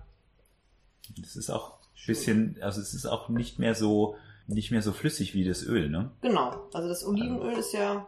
[1.22, 4.92] Es ist auch ein bisschen, also es ist auch nicht mehr so, nicht mehr so
[4.92, 6.10] flüssig wie das Öl, ne?
[6.20, 6.68] Genau.
[6.72, 8.06] Also das Olivenöl ist ja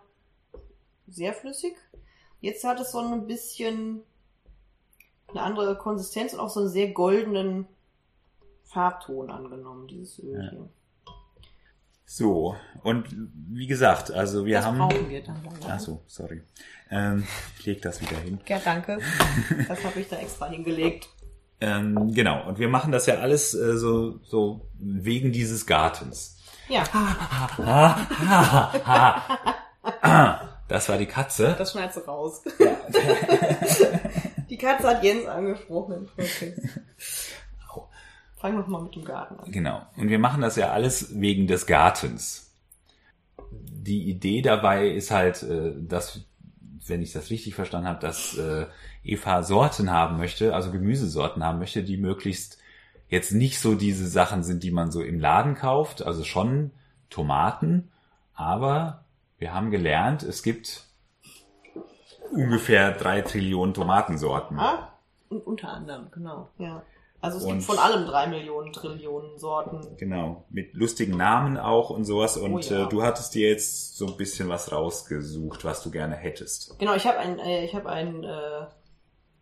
[1.09, 1.75] sehr flüssig.
[2.41, 4.03] Jetzt hat es so ein bisschen
[5.29, 7.67] eine andere Konsistenz und auch so einen sehr goldenen
[8.65, 10.51] Farbton angenommen, dieses Öl ja.
[10.51, 10.69] hier.
[12.13, 13.07] So, und
[13.51, 14.79] wie gesagt, also wir das haben.
[14.79, 15.37] Brauchen wir dann
[15.69, 16.43] Ach so, sorry.
[16.91, 17.25] Ähm,
[17.57, 18.41] ich leg das wieder hin.
[18.49, 18.99] Ja, danke.
[19.69, 21.09] Das habe ich da extra hingelegt.
[21.61, 26.37] Ähm, genau, und wir machen das ja alles äh, so, so wegen dieses Gartens.
[26.69, 26.83] Ja.
[30.67, 31.55] das war die Katze.
[31.57, 32.43] Das schneidest du raus.
[34.51, 36.09] die Katze hat Jens angesprochen.
[36.19, 36.57] Okay.
[38.41, 39.53] Fangen wir mal mit dem Garten an.
[39.53, 39.83] Genau.
[39.97, 42.51] Und wir machen das ja alles wegen des Gartens.
[43.53, 46.21] Die Idee dabei ist halt, äh, dass,
[46.87, 48.67] wenn ich das richtig verstanden habe, dass äh,
[49.05, 52.59] Eva Sorten haben möchte, also Gemüsesorten haben möchte, die möglichst
[53.09, 56.71] jetzt nicht so diese Sachen sind, die man so im Laden kauft, also schon
[57.11, 57.91] Tomaten,
[58.35, 59.05] aber
[59.39, 60.87] wir haben gelernt, es gibt
[62.33, 64.59] ungefähr drei Trillionen Tomatensorten.
[64.59, 64.93] Ah,
[65.29, 66.83] unter anderem, genau, ja.
[67.23, 69.97] Also es und, gibt von allem drei Millionen Trillionen Sorten.
[69.99, 72.39] Genau, mit lustigen Namen auch und sowas.
[72.39, 72.87] Und oh ja.
[72.87, 76.79] äh, du hattest dir jetzt so ein bisschen was rausgesucht, was du gerne hättest.
[76.79, 78.67] Genau, ich habe ein, äh, ich habe ein äh,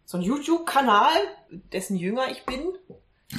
[0.04, 1.12] so ein YouTube-Kanal,
[1.50, 2.72] dessen Jünger ich bin.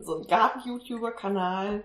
[0.00, 1.84] so ein Garten-YouTuber-Kanal.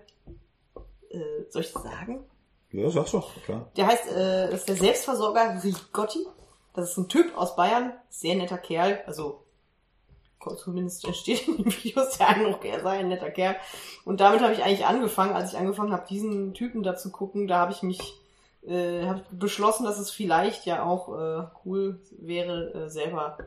[1.10, 2.24] Äh, soll ich das sagen?
[2.72, 3.70] Ja, sag's doch, klar.
[3.76, 6.26] Der heißt, äh, das ist der Selbstversorger Rigotti.
[6.72, 9.43] Das ist ein Typ aus Bayern, sehr netter Kerl, also
[10.52, 13.56] zumindest entsteht in den Videos der Eindruck, er sei ein netter Kerl.
[14.04, 17.46] Und damit habe ich eigentlich angefangen, als ich angefangen habe, diesen Typen da zu gucken,
[17.46, 18.20] da habe ich mich
[18.66, 23.38] äh, hab beschlossen, dass es vielleicht ja auch äh, cool wäre, äh, selber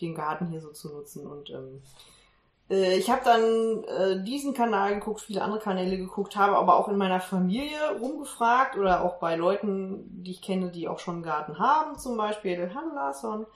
[0.00, 1.26] den Garten hier so zu nutzen.
[1.26, 1.82] Und ähm,
[2.70, 6.88] äh, ich habe dann äh, diesen Kanal geguckt, viele andere Kanäle geguckt, habe aber auch
[6.88, 11.22] in meiner Familie rumgefragt oder auch bei Leuten, die ich kenne, die auch schon einen
[11.22, 13.46] Garten haben, zum Beispiel den Han Larsson.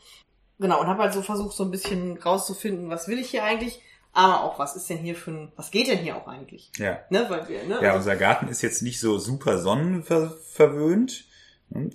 [0.59, 3.83] Genau, und habe halt so versucht, so ein bisschen rauszufinden, was will ich hier eigentlich,
[4.13, 6.71] aber auch, was ist denn hier für ein, was geht denn hier auch eigentlich?
[6.79, 7.01] Ja.
[7.11, 7.75] Ne, weil wir, ne?
[7.83, 11.25] Ja, also unser Garten ist jetzt nicht so super sonnenverwöhnt.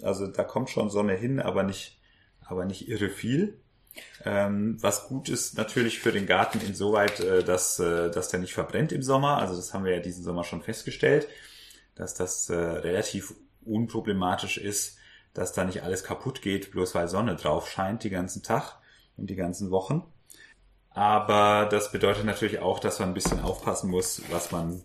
[0.03, 1.99] Also da kommt schon Sonne hin, aber nicht,
[2.45, 3.57] aber nicht irre viel.
[4.23, 8.53] Ähm, was gut ist natürlich für den Garten insoweit, äh, dass, äh, dass der nicht
[8.53, 9.37] verbrennt im Sommer.
[9.37, 11.27] Also das haben wir ja diesen Sommer schon festgestellt,
[11.95, 13.33] dass das äh, relativ
[13.65, 14.97] unproblematisch ist,
[15.33, 18.77] dass da nicht alles kaputt geht, bloß weil Sonne drauf scheint die ganzen Tag
[19.17, 20.03] und die ganzen Wochen.
[20.93, 24.83] Aber das bedeutet natürlich auch, dass man ein bisschen aufpassen muss, was man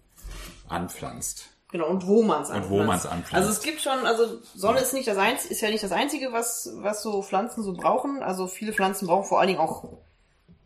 [0.68, 1.48] anpflanzt.
[1.72, 2.70] Genau, und wo man es anpflanzt.
[2.70, 3.34] Und wo man es anpflanzt.
[3.34, 4.84] Also es gibt schon, also Sonne ja.
[4.84, 8.22] ist nicht das einzige, ist ja nicht das einzige, was, was so Pflanzen so brauchen.
[8.22, 9.84] Also viele Pflanzen brauchen vor allen Dingen auch,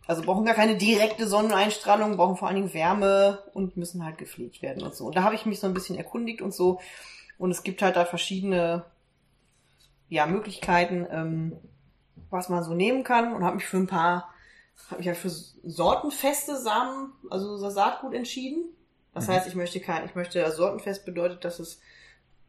[0.07, 4.61] also brauchen gar keine direkte Sonneneinstrahlung, brauchen vor allen Dingen Wärme und müssen halt gepflegt
[4.61, 5.07] werden und so.
[5.07, 6.81] Und da habe ich mich so ein bisschen erkundigt und so.
[7.39, 8.85] Und es gibt halt da verschiedene
[10.11, 11.57] ja, Möglichkeiten, ähm,
[12.29, 14.29] was man so nehmen kann und habe mich für ein paar,
[14.89, 18.65] habe mich halt für sortenfeste Samen, also Saatgut entschieden.
[19.15, 19.33] Das mhm.
[19.33, 21.81] heißt, ich möchte kein, ich möchte sortenfest bedeutet, dass es,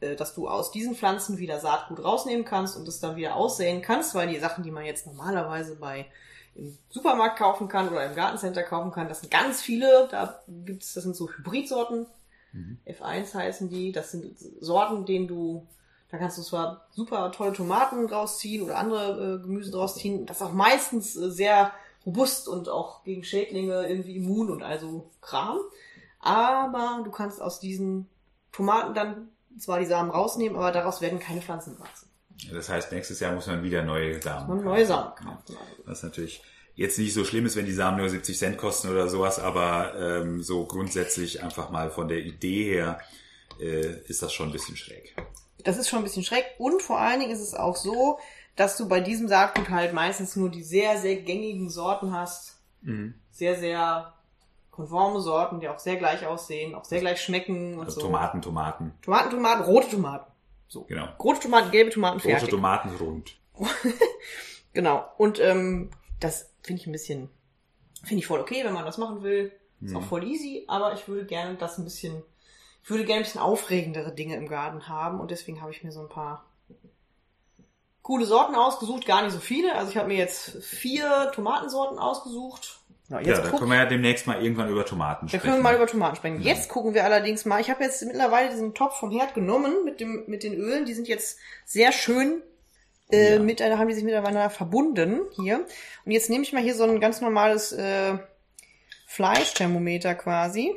[0.02, 3.82] äh, dass du aus diesen Pflanzen wieder Saatgut rausnehmen kannst und es dann wieder aussäen
[3.82, 6.08] kannst, weil die Sachen, die man jetzt normalerweise bei
[6.54, 10.10] im Supermarkt kaufen kann oder im Gartencenter kaufen kann, das sind ganz viele.
[10.12, 12.08] Da gibt's, das sind so Hybridsorten.
[12.52, 12.78] Mhm.
[12.86, 13.94] F1 heißen die.
[13.94, 15.66] Das sind Sorten, denen du
[16.12, 20.26] da kannst du zwar super tolle Tomaten draus ziehen oder andere äh, Gemüse draus ziehen.
[20.26, 21.72] Das ist auch meistens äh, sehr
[22.06, 25.60] robust und auch gegen Schädlinge irgendwie immun und also Kram.
[26.20, 28.10] Aber du kannst aus diesen
[28.52, 32.10] Tomaten dann zwar die Samen rausnehmen, aber daraus werden keine Pflanzen wachsen.
[32.52, 34.66] Das heißt, nächstes Jahr muss man wieder neue Samen kaufen.
[34.66, 35.58] Neue Samen kaufen.
[35.86, 36.42] Was natürlich
[36.76, 39.94] jetzt nicht so schlimm ist, wenn die Samen nur 70 Cent kosten oder sowas, aber
[39.96, 43.00] ähm, so grundsätzlich einfach mal von der Idee her
[43.60, 45.16] äh, ist das schon ein bisschen schräg.
[45.64, 46.46] Das ist schon ein bisschen schreck.
[46.58, 48.20] Und vor allen Dingen ist es auch so,
[48.56, 52.60] dass du bei diesem Saatgut halt meistens nur die sehr, sehr gängigen Sorten hast.
[52.82, 53.16] Mhm.
[53.32, 54.14] Sehr, sehr
[54.72, 58.08] konforme Sorten, die auch sehr gleich aussehen, auch sehr gleich schmecken und also so.
[58.08, 58.94] Tomaten, Tomaten.
[59.02, 60.32] Tomaten, Tomaten, rote Tomaten.
[60.68, 60.84] So.
[60.86, 61.08] Genau.
[61.20, 62.50] Rote Tomaten, gelbe Tomaten, Rote fertig.
[62.50, 63.38] Tomaten rund.
[64.74, 65.06] Genau.
[65.18, 67.30] Und ähm, das finde ich ein bisschen,
[68.04, 69.52] finde ich voll okay, wenn man das machen will.
[69.82, 69.98] Ist Mhm.
[69.98, 72.24] auch voll easy, aber ich würde gerne das ein bisschen,
[72.84, 75.92] ich würde gerne ein bisschen aufregendere Dinge im Garten haben und deswegen habe ich mir
[75.92, 76.46] so ein paar
[78.02, 79.76] coole Sorten ausgesucht, gar nicht so viele.
[79.76, 82.80] Also ich habe mir jetzt vier Tomatensorten ausgesucht.
[83.10, 85.42] Ja, Ja, jetzt da guck- können wir ja demnächst mal irgendwann über Tomaten da sprechen.
[85.44, 86.42] können wir mal über Tomaten sprechen.
[86.42, 86.54] Ja.
[86.54, 87.60] Jetzt gucken wir allerdings mal.
[87.62, 90.86] Ich habe jetzt mittlerweile diesen Topf vom Herd genommen mit dem mit den Ölen.
[90.86, 92.42] Die sind jetzt sehr schön
[93.12, 93.40] äh, Ja.
[93.40, 95.66] miteinander, haben die sich miteinander verbunden hier.
[96.06, 98.18] Und jetzt nehme ich mal hier so ein ganz normales äh,
[99.08, 100.74] Fleischthermometer quasi.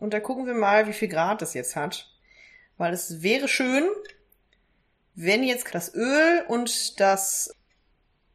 [0.00, 2.10] Und da gucken wir mal, wie viel Grad das jetzt hat.
[2.76, 3.84] Weil es wäre schön,
[5.14, 7.52] wenn jetzt das Öl und das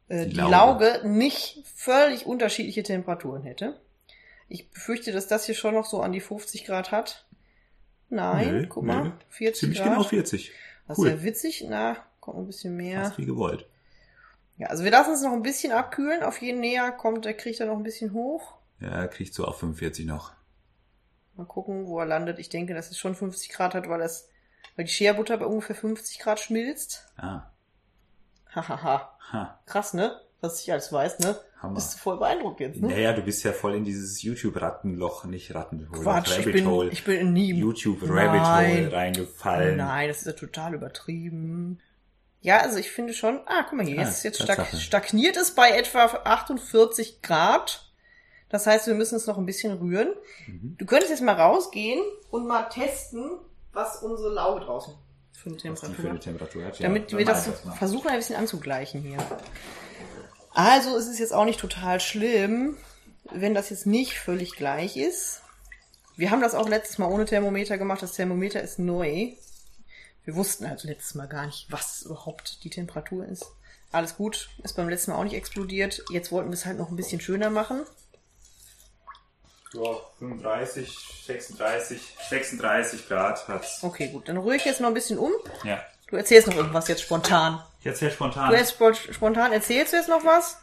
[0.08, 0.50] äh, Die Lauge.
[0.94, 3.80] Lauge nicht völlig unterschiedliche Temperaturen hätte.
[4.48, 7.24] Ich befürchte, dass das hier schon noch so an die 50 Grad hat.
[8.10, 8.92] Nein, Nö, guck nö.
[8.92, 9.88] mal, 40 Ziemlich Grad.
[9.88, 10.52] genau 40.
[10.86, 11.08] Das Cool.
[11.08, 11.64] ist ja witzig.
[11.68, 13.04] Na, kommt ein bisschen mehr.
[13.04, 13.66] Fast wie gewollt.
[14.58, 16.22] Ja, also wir lassen es noch ein bisschen abkühlen.
[16.22, 18.52] Auf jeden näher kommt, der kriegt er noch ein bisschen hoch.
[18.80, 20.32] Ja, er kriegt so auf 45 noch.
[21.36, 22.38] Mal gucken, wo er landet.
[22.38, 24.28] Ich denke, dass es schon 50 Grad hat, weil das,
[24.76, 27.06] weil die Scherbutter bei ungefähr 50 Grad schmilzt.
[27.16, 27.50] Ah,
[28.54, 29.16] Hahaha.
[29.32, 30.20] ha, Krass, ne?
[30.40, 31.36] Was ich alles weiß, ne?
[31.60, 31.74] Hammer.
[31.76, 32.88] Bist du voll beeindruckt jetzt, ne?
[32.88, 36.90] Naja, du bist ja voll in dieses YouTube-Rattenloch, nicht Rattenloch, Quatsch, ich Rabbit bin, Hole.
[36.90, 38.40] ich bin nie YouTube-Rabbit.
[38.42, 39.76] Hole reingefallen.
[39.78, 41.80] Nein, das ist ja total übertrieben.
[42.42, 45.54] Ja, also ich finde schon, ah, guck mal hier, Ah, jetzt, jetzt stag, stagniert es
[45.54, 47.83] bei etwa 48 Grad.
[48.48, 50.08] Das heißt, wir müssen es noch ein bisschen rühren.
[50.46, 50.76] Mhm.
[50.78, 53.38] Du könntest jetzt mal rausgehen und mal testen,
[53.72, 54.94] was unsere Lauge draußen
[55.32, 56.24] für eine die für Temperatur eine hat.
[56.24, 56.78] Temperatur hat.
[56.78, 59.18] Ja, Damit dann wir das versuchen, ein bisschen anzugleichen hier.
[60.52, 62.76] Also es ist jetzt auch nicht total schlimm,
[63.32, 65.40] wenn das jetzt nicht völlig gleich ist.
[66.16, 68.02] Wir haben das auch letztes Mal ohne Thermometer gemacht.
[68.02, 69.32] Das Thermometer ist neu.
[70.24, 73.44] Wir wussten also letztes Mal gar nicht, was überhaupt die Temperatur ist.
[73.90, 76.04] Alles gut, ist beim letzten Mal auch nicht explodiert.
[76.10, 77.82] Jetzt wollten wir es halt noch ein bisschen schöner machen.
[79.74, 79.82] Ja,
[80.18, 83.82] 35, 36, 36 Grad hat's.
[83.82, 85.32] Okay, gut, dann rühre ich jetzt noch ein bisschen um.
[85.64, 85.80] Ja.
[86.08, 87.60] Du erzählst noch irgendwas jetzt spontan.
[87.82, 88.50] Jetzt sehr spontan.
[88.50, 90.58] Du jetzt spon- spontan erzählst du jetzt noch was?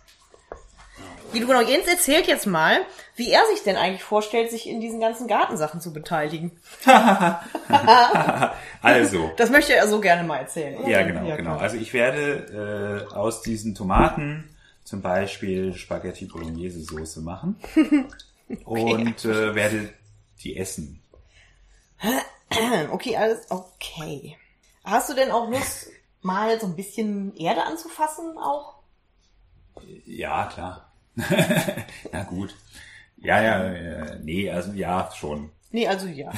[1.34, 2.80] Wie du genau, Jens erzählt jetzt mal,
[3.16, 6.52] wie er sich denn eigentlich vorstellt, sich in diesen ganzen Gartensachen zu beteiligen.
[8.82, 10.76] Also, Das möchte er so gerne mal erzählen.
[10.78, 10.90] oder?
[10.90, 11.58] ja genau, Ja, genau.
[11.58, 17.56] Also ich werde äh, aus diesen Tomaten zum Beispiel Spaghetti Bolognese Soße machen
[18.66, 19.94] und äh, werde
[20.44, 21.02] die essen.
[22.92, 24.36] Okay, alles okay.
[24.84, 25.88] Hast du denn auch Lust,
[26.22, 28.76] mal so ein bisschen Erde anzufassen auch?
[30.06, 30.92] Ja, klar.
[32.12, 32.54] Na gut.
[33.18, 35.52] Ja, ja, äh, nee, also ja, schon.
[35.72, 36.32] Nee, also ja.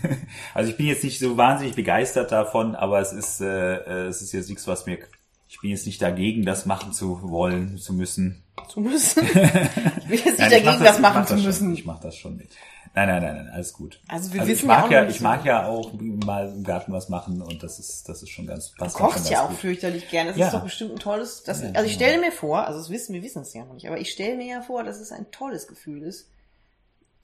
[0.54, 4.22] Also ich bin jetzt nicht so wahnsinnig begeistert davon, aber es ist, äh, äh, es
[4.22, 4.98] ist jetzt nichts, was mir.
[5.48, 8.42] Ich bin jetzt nicht dagegen, das machen zu wollen, zu müssen.
[8.68, 9.26] Zu müssen.
[9.26, 11.64] Ich bin jetzt nicht ich dagegen, das, ich machen mach zu das müssen.
[11.66, 12.48] Schon, ich mache das schon mit.
[12.94, 14.00] Nein, nein, nein, nein, alles gut.
[14.08, 16.48] Also wir ich wissen ja mag auch ja, noch nicht ich mag ja auch mal
[16.48, 18.70] im Garten was machen und das ist, das ist schon ganz.
[18.72, 19.58] Du passt mir schon kochst ja auch gut.
[19.58, 20.28] fürchterlich gern.
[20.28, 20.46] Das Ja.
[20.46, 21.42] ist doch bestimmt ein tolles.
[21.42, 23.74] Das, Ja, also ich stelle mir vor, also das wissen wir wissen es ja noch
[23.74, 26.28] nicht, aber ich stelle mir ja vor, dass es ein tolles Gefühl ist,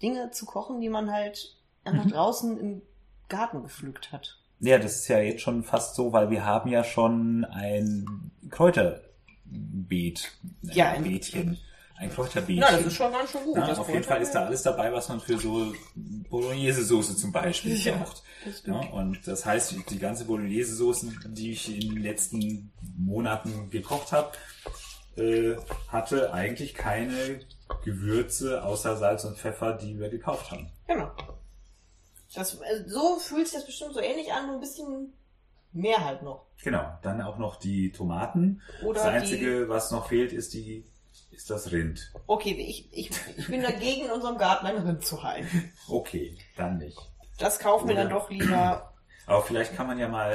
[0.03, 2.11] Dinge zu kochen, die man halt einfach Mhm.
[2.11, 2.83] draußen im
[3.29, 4.37] Garten gepflückt hat.
[4.61, 8.31] Ja, das ist ja jetzt schon fast so, weil wir haben ja schon ein
[9.53, 10.33] Kräuterbeet.
[10.43, 11.59] Ein Ja, ein- Beetchen.
[11.97, 12.63] Ein Kräuterbeetchen.
[12.63, 13.57] Ja, das ist schon ganz schön gut.
[13.57, 15.73] Ja, auf jeden Fall ist da alles dabei, was man für so
[16.31, 18.23] Bolognese-Soße zum Beispiel Ja, braucht.
[18.67, 24.33] Ja, und das heißt, die ganze Bolognese-Soße, die ich in den letzten Monaten gekocht habe,
[25.17, 25.55] äh,
[25.89, 27.41] hatte eigentlich keine
[27.85, 30.71] Gewürze außer Salz und Pfeffer, die wir gekauft haben.
[30.89, 31.11] Genau.
[32.35, 35.13] Das, äh, so fühlt sich das bestimmt so ähnlich an, nur ein bisschen
[35.73, 36.47] mehr halt noch.
[36.63, 38.61] Genau, dann auch noch die Tomaten.
[38.85, 40.85] Oder das Einzige, was noch fehlt, ist die
[41.31, 42.13] ist das Rind.
[42.27, 45.73] Okay, ich, ich, ich bin dagegen, in unserem Garten ein Rind zu halten.
[45.89, 46.99] Okay, dann nicht.
[47.39, 48.92] Das kaufen wir dann Oder- doch lieber.
[49.27, 50.33] Aber vielleicht kann man ja mal,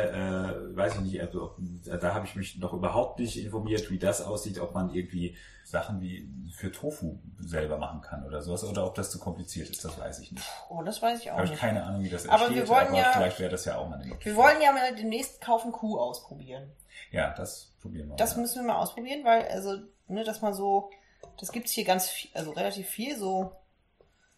[0.72, 4.22] äh, weiß ich nicht, also, da habe ich mich noch überhaupt nicht informiert, wie das
[4.22, 8.96] aussieht, ob man irgendwie Sachen wie für Tofu selber machen kann oder sowas, oder ob
[8.96, 10.46] das zu kompliziert ist, das weiß ich nicht.
[10.70, 11.60] Oh, das weiß ich auch Habe ich nicht.
[11.60, 13.90] keine Ahnung, wie das Aber entsteht, wir wollen aber ja- vielleicht wäre das ja auch
[13.90, 14.26] mal eine Möglichkeit.
[14.26, 16.72] Wir wollen ja mal demnächst kaufen Kuh ausprobieren.
[17.12, 18.42] Ja, das probieren wir Das mal.
[18.44, 19.76] müssen wir mal ausprobieren, weil, also,
[20.08, 20.90] ne, dass man so,
[21.38, 23.52] das gibt's hier ganz viel, also relativ viel so,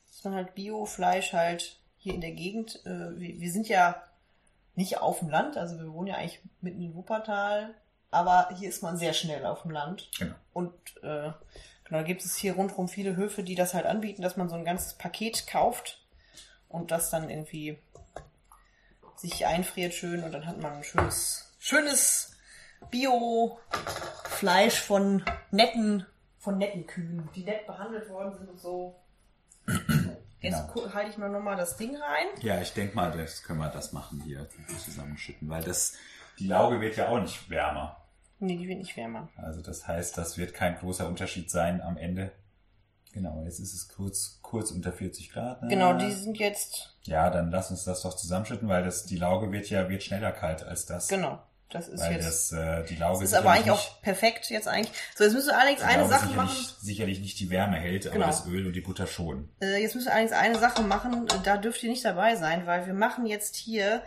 [0.07, 4.01] dass man halt Bio-Fleisch halt hier in der Gegend, äh, wir, wir sind ja
[4.79, 7.75] nicht auf dem Land, also wir wohnen ja eigentlich mitten in Wuppertal,
[8.11, 10.09] aber hier ist man sehr schnell auf dem Land.
[10.17, 10.35] Genau.
[10.53, 11.31] Und äh,
[11.83, 14.55] genau, da gibt es hier rundherum viele Höfe, die das halt anbieten, dass man so
[14.55, 16.01] ein ganzes Paket kauft
[16.69, 17.77] und das dann irgendwie
[19.17, 22.37] sich einfriert schön und dann hat man ein schönes, schönes
[22.89, 26.05] Bio-Fleisch von netten,
[26.37, 28.95] von netten Kühen, die nett behandelt worden sind und so.
[30.41, 30.93] Jetzt Genau.
[30.93, 32.27] halte ich mal nochmal das Ding rein.
[32.41, 34.47] Ja, ich denke mal, das können wir das machen hier
[34.85, 35.93] zusammenschütten, weil das
[36.39, 37.97] die Lauge wird ja auch nicht wärmer.
[38.39, 39.27] Nee, die wird nicht wärmer.
[39.35, 42.31] Also das heißt, das wird kein großer Unterschied sein am Ende.
[43.11, 45.61] Genau, jetzt ist es kurz kurz unter 40 Grad.
[45.63, 45.67] Ne?
[45.69, 49.51] Genau, die sind jetzt, Ja, dann lass uns das doch zusammenschütten, weil das die Lauge
[49.51, 51.07] wird ja wird schneller kalt als das.
[51.09, 52.51] genau, das ist Weil jetzt.
[52.51, 54.91] das äh, die Lauge Das ist aber eigentlich auch perfekt jetzt eigentlich.
[55.15, 56.75] So, jetzt müssen wir allerdings eine Sache sicherlich, machen.
[56.81, 58.15] sicherlich nicht die Wärme hält, Genau.
[58.15, 59.49] aber das Öl und die Butter schon.
[59.61, 62.85] Äh, jetzt müssen wir allerdings eine Sache machen, da dürft ihr nicht dabei sein, weil
[62.87, 64.01] wir machen jetzt hier,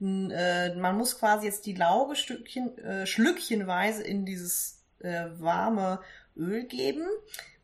[0.00, 6.00] äh, man muss quasi jetzt die Lauge Stückchen, äh, schlückchenweise in dieses äh, warme
[6.36, 7.06] Öl geben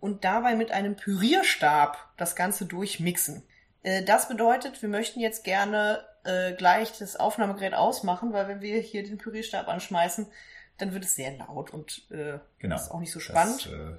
[0.00, 3.42] und dabei mit einem Pürierstab das Ganze durchmixen.
[3.84, 8.80] Äh, das bedeutet, wir möchten jetzt gerne äh, gleich das Aufnahmegerät ausmachen, weil wenn wir
[8.80, 10.26] hier den Pürierstab anschmeißen,
[10.78, 12.74] dann wird es sehr laut und äh, Genau.
[12.74, 13.66] ist auch nicht so spannend.
[13.66, 13.92] Das, äh,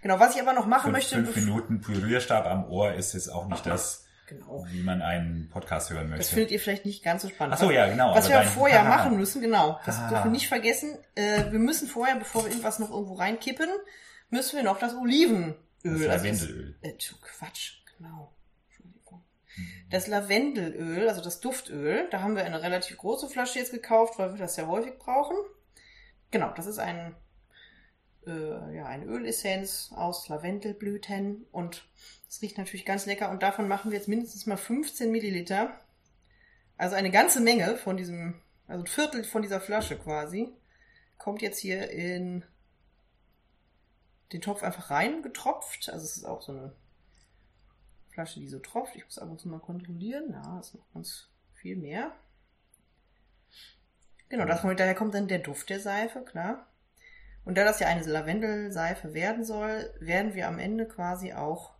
[0.00, 3.28] genau, was ich aber noch machen fünf, möchte, fünf Minuten Pürierstab am Ohr ist jetzt
[3.28, 4.64] auch nicht das, genau.
[4.70, 6.22] wie man einen Podcast hören möchte.
[6.24, 7.56] Das findet ihr vielleicht nicht ganz so spannend.
[7.56, 8.88] Ach so, ja, genau, Was aber wir dein- vorher Haha.
[8.96, 10.08] machen müssen, genau, das Haha.
[10.08, 10.96] dürfen wir nicht vergessen.
[11.16, 13.68] Äh, wir müssen vorher, bevor wir irgendwas noch irgendwo reinkippen,
[14.30, 15.54] müssen wir noch das Olivenöl.
[15.82, 16.76] Das also Lavendelöl.
[16.80, 18.32] Das, äh, Quatsch, genau.
[19.56, 19.90] Entschuldigung.
[19.90, 24.32] Das Lavendelöl, also das Duftöl, da haben wir eine relativ große Flasche jetzt gekauft, weil
[24.32, 25.36] wir das sehr häufig brauchen.
[26.30, 27.14] Genau, das ist ein,
[28.26, 31.86] äh, ja, eine Ölessenz aus Lavendelblüten und
[32.28, 35.78] es riecht natürlich ganz lecker und davon machen wir jetzt mindestens mal 15 Milliliter.
[36.78, 40.48] Also eine ganze Menge von diesem, also ein Viertel von dieser Flasche quasi,
[41.18, 42.44] kommt jetzt hier in
[44.32, 45.90] den Topf einfach reingetropft.
[45.90, 46.72] Also es ist auch so eine
[48.12, 48.94] Flasche, die so tropft.
[48.96, 50.30] Ich muss ab und zu mal kontrollieren.
[50.30, 52.12] Ja, ist noch ganz viel mehr.
[54.28, 56.66] Genau, das, daher kommt dann der Duft der Seife, klar.
[57.44, 61.74] Und da das ja eine Lavendelseife werden soll, werden wir am Ende quasi auch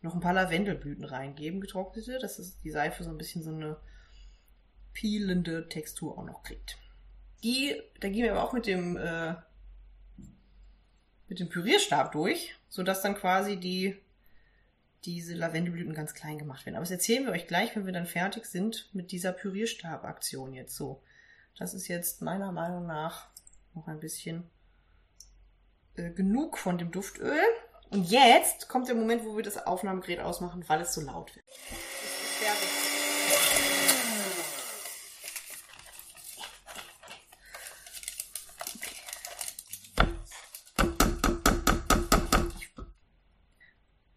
[0.00, 3.76] noch ein paar Lavendelblüten reingeben, getrocknete, dass es die Seife so ein bisschen so eine
[4.92, 6.78] peelende Textur auch noch kriegt.
[7.42, 9.34] Die, da gehen wir aber auch mit dem, äh,
[11.28, 14.00] mit dem Pürierstab durch, sodass dann quasi die,
[15.04, 16.76] diese Lavendelblüten ganz klein gemacht werden.
[16.76, 20.76] Aber das erzählen wir euch gleich, wenn wir dann fertig sind mit dieser Pürierstab-Aktion jetzt
[20.76, 21.02] so.
[21.56, 23.28] Das ist jetzt meiner Meinung nach
[23.74, 24.50] noch ein bisschen
[25.96, 27.40] äh, genug von dem Duftöl.
[27.90, 31.46] Und jetzt kommt der Moment, wo wir das Aufnahmegerät ausmachen, weil es so laut wird.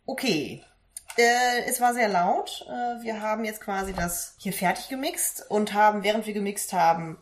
[0.06, 0.64] Okay.
[1.18, 2.66] Äh, es war sehr laut.
[2.68, 7.18] Äh, wir haben jetzt quasi das hier fertig gemixt und haben, während wir gemixt haben,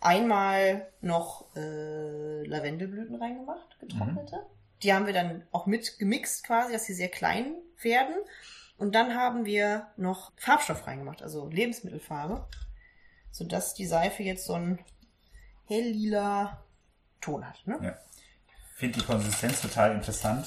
[0.00, 4.46] einmal noch äh, Lavendelblüten reingemacht, getrocknete.
[4.82, 8.16] Die haben wir dann auch mit gemixt quasi, dass sie sehr klein werden.
[8.76, 12.48] Und dann haben wir noch Farbstoff reingemacht, also Lebensmittelfarbe,
[13.30, 14.80] sodass die Seife jetzt so ein
[15.66, 16.64] hell-lila
[17.20, 17.64] Ton hat.
[17.66, 17.78] Ne?
[17.80, 17.96] Ja.
[18.72, 20.46] Ich finde die Konsistenz total interessant,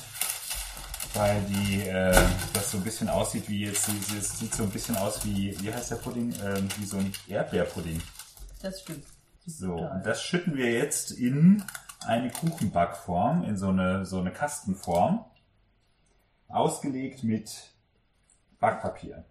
[1.15, 2.13] weil die äh,
[2.53, 5.73] das so ein bisschen aussieht wie jetzt, es sieht so ein bisschen aus wie, wie
[5.73, 6.33] heißt der Pudding?
[6.43, 8.01] Ähm, wie so ein Erdbeerpudding.
[8.61, 9.05] Das stimmt.
[9.45, 11.63] So, und das schütten wir jetzt in
[12.05, 15.25] eine Kuchenbackform, in so eine, so eine Kastenform,
[16.47, 17.51] ausgelegt mit
[18.59, 19.25] Backpapier.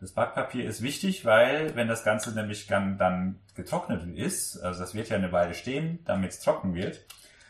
[0.00, 4.94] Das Backpapier ist wichtig, weil wenn das Ganze nämlich dann, dann getrocknet ist, also das
[4.94, 7.04] wird ja eine Weile stehen, damit es trocken wird,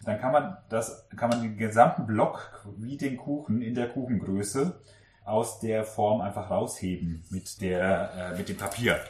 [0.04, 4.80] dann kann man das, kann man den gesamten Block wie den Kuchen in der Kuchengröße
[5.24, 9.00] aus der Form einfach rausheben mit der, äh, mit dem Papier.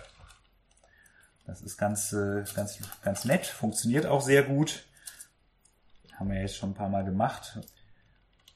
[1.46, 4.84] Das ist ganz, äh, ganz, ganz nett, funktioniert auch sehr gut.
[6.18, 7.58] Haben wir jetzt schon ein paar Mal gemacht.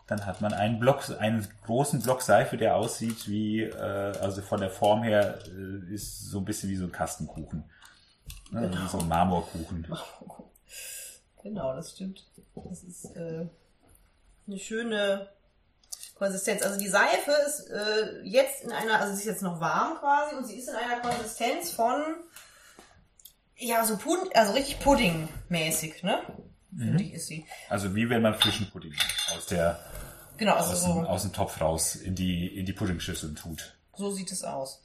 [0.06, 4.60] Dann hat man einen Block, einen großen Block Seife, der aussieht wie, äh, also von
[4.60, 7.64] der Form her äh, ist so ein bisschen wie so ein Kastenkuchen.
[8.52, 9.86] Also wie so ein Marmorkuchen.
[11.46, 12.24] Genau, das stimmt.
[12.56, 13.46] Das ist äh,
[14.48, 15.28] eine schöne
[16.16, 16.62] Konsistenz.
[16.62, 20.34] Also die Seife ist äh, jetzt in einer, also sie ist jetzt noch warm quasi
[20.34, 22.02] und sie ist in einer Konsistenz von
[23.56, 26.20] ja so Pud also richtig Pudding-mäßig, ne?
[26.76, 27.46] Finde ich ist sie.
[27.68, 28.94] Also wie wenn man frischen Pudding
[29.36, 29.78] aus der
[30.38, 33.76] Genau, also aus, dem, so, aus dem Topf raus in die in die Puddingschüssel tut.
[33.94, 34.82] so sieht es aus.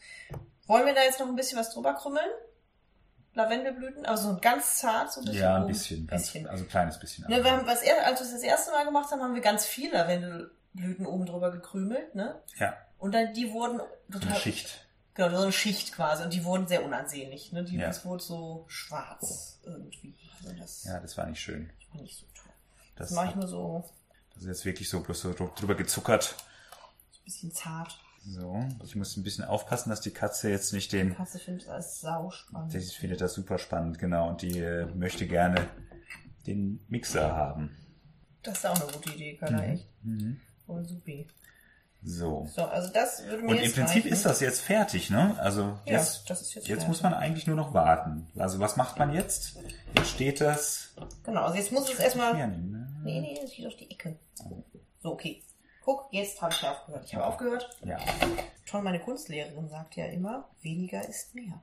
[0.67, 2.29] Wollen wir da jetzt noch ein bisschen was drüber krümmeln?
[3.33, 5.41] Lavendelblüten, also ganz zart, so ein bisschen.
[5.41, 6.47] Ja, ein bisschen, ganz, bisschen.
[6.47, 7.25] also ein kleines bisschen.
[7.29, 9.41] Ne, wir haben, was er, als wir es das erste Mal gemacht haben, haben wir
[9.41, 12.41] ganz viele Lavendelblüten oben drüber gekrümelt, ne?
[12.57, 13.85] ja, Und dann die wurden so
[14.17, 14.85] eine total Schicht.
[15.13, 16.23] Genau, so eine Schicht quasi.
[16.23, 17.51] Und die wurden sehr unansehnlich.
[17.51, 17.63] Ne?
[17.63, 17.87] Die, Ja.
[17.87, 20.15] Das wurde so schwarz irgendwie.
[20.43, 21.69] Also das Ja, das war nicht schön.
[21.93, 22.51] war nicht so toll.
[22.95, 23.83] Das, Das mache ich nur so,
[24.33, 26.23] das ist jetzt wirklich so bloß so drüber gezuckert.
[27.11, 27.97] so ein bisschen zart.
[28.23, 31.15] So, also ich muss ein bisschen aufpassen, dass die Katze jetzt nicht den.
[31.15, 32.73] Katze findet das sau spannend.
[32.73, 34.29] Die findet das super spannend, genau.
[34.29, 35.67] Und die äh, möchte gerne
[36.45, 37.75] den Mixer haben.
[38.43, 39.87] Das ist auch eine gute Idee, Körner, echt.
[40.65, 41.27] Voll supi.
[42.03, 42.47] So.
[42.51, 44.07] So, also das würde mir Und im Prinzip reichen.
[44.13, 45.37] ist das jetzt fertig, ne?
[45.39, 48.27] Also Ja, jetzt, das ist jetzt jetzt muss man eigentlich nur noch warten.
[48.35, 49.59] Also was macht man jetzt?
[49.95, 50.95] Jetzt steht das.
[51.23, 52.33] Genau, also jetzt muss ich es erstmal...
[52.35, 52.87] Ne?
[53.03, 54.17] Nee, nee, das geht auf die Ecke.
[54.99, 55.43] So, okay.
[55.83, 57.05] Guck, jetzt habe ich ja aufgehört.
[57.05, 57.69] Ich habe aufgehört.
[57.83, 57.97] Ja.
[58.65, 61.61] Toll, meine Kunstlehrerin sagt ja immer, weniger ist mehr.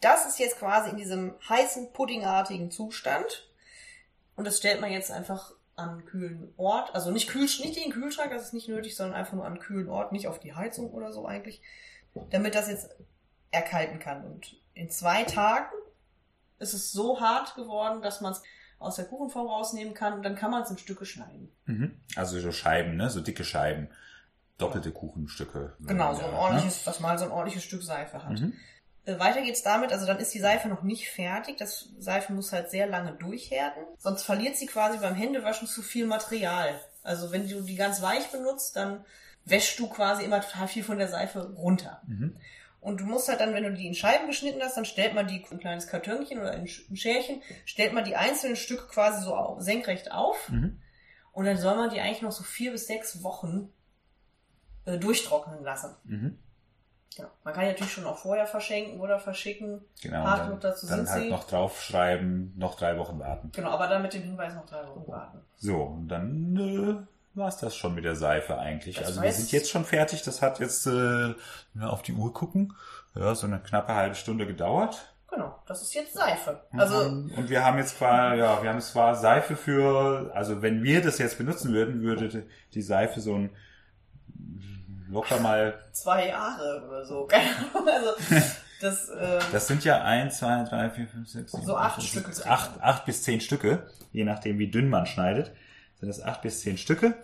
[0.00, 3.48] Das ist jetzt quasi in diesem heißen, puddingartigen Zustand.
[4.34, 6.94] Und das stellt man jetzt einfach an einen kühlen Ort.
[6.94, 9.52] Also nicht, kühl, nicht in den Kühlschrank, das ist nicht nötig, sondern einfach nur an
[9.52, 11.62] einen kühlen Ort, nicht auf die Heizung oder so eigentlich.
[12.30, 12.90] Damit das jetzt
[13.52, 14.24] erkalten kann.
[14.24, 15.70] Und in zwei Tagen
[16.58, 18.42] ist es so hart geworden, dass man es
[18.82, 21.50] aus der Kuchenform rausnehmen kann und dann kann man es in Stücke schneiden.
[21.66, 22.00] Mhm.
[22.16, 23.10] Also so Scheiben, ne?
[23.10, 23.88] So dicke Scheiben.
[24.58, 25.74] Doppelte Kuchenstücke.
[25.80, 28.40] Genau, so ein ordentliches, dass man so ein ordentliches Stück Seife hat.
[28.40, 28.52] Mhm.
[29.04, 31.56] Äh, Weiter geht's damit, also dann ist die Seife noch nicht fertig.
[31.56, 33.82] Das Seife muss halt sehr lange durchhärten.
[33.98, 36.78] Sonst verliert sie quasi beim Händewaschen zu viel Material.
[37.02, 39.04] Also wenn du die ganz weich benutzt, dann
[39.44, 42.00] wäschst du quasi immer total viel von der Seife runter.
[42.06, 42.36] Mhm.
[42.82, 45.28] Und du musst halt dann, wenn du die in Scheiben geschnitten hast, dann stellt man
[45.28, 49.54] die in ein kleines Kartönchen oder ein Schälchen, stellt man die einzelnen Stücke quasi so
[49.60, 50.48] senkrecht auf.
[50.48, 50.80] Mhm.
[51.30, 53.72] Und dann soll man die eigentlich noch so vier bis sechs Wochen
[54.84, 55.94] äh, durchtrocknen lassen.
[56.02, 56.38] Mhm.
[57.16, 57.28] Genau.
[57.44, 59.84] Man kann die natürlich schon auch vorher verschenken oder verschicken.
[60.02, 60.24] Genau.
[60.24, 61.30] Dann, dazu dann halt sie.
[61.30, 63.52] noch draufschreiben, noch drei Wochen warten.
[63.52, 65.38] Genau, aber dann mit dem Hinweis noch drei Wochen warten.
[65.56, 68.96] So, und dann äh, war es das schon mit der Seife eigentlich.
[68.96, 70.22] Das also wir sind jetzt schon fertig.
[70.22, 71.36] Das hat jetzt, äh, wenn
[71.74, 72.74] wir auf die Uhr gucken,
[73.14, 75.14] ja, so eine knappe halbe Stunde gedauert.
[75.30, 76.62] Genau, das ist jetzt Seife.
[76.76, 81.00] Also, und wir haben jetzt zwar, ja, wir haben zwar Seife für, also wenn wir
[81.00, 83.50] das jetzt benutzen würden, würde die Seife so ein
[85.08, 87.24] locker mal, zwei Jahre oder so.
[87.28, 87.88] Keine Ahnung.
[87.88, 88.10] Also,
[88.82, 92.02] das, äh, das sind ja ein, zwei, drei, vier, fünf, sechs, sieben, So acht acht,
[92.02, 95.52] Stücke acht, acht bis zehn Stücke, je nachdem wie dünn man schneidet,
[96.02, 97.14] sind das acht bis zehn Stücke.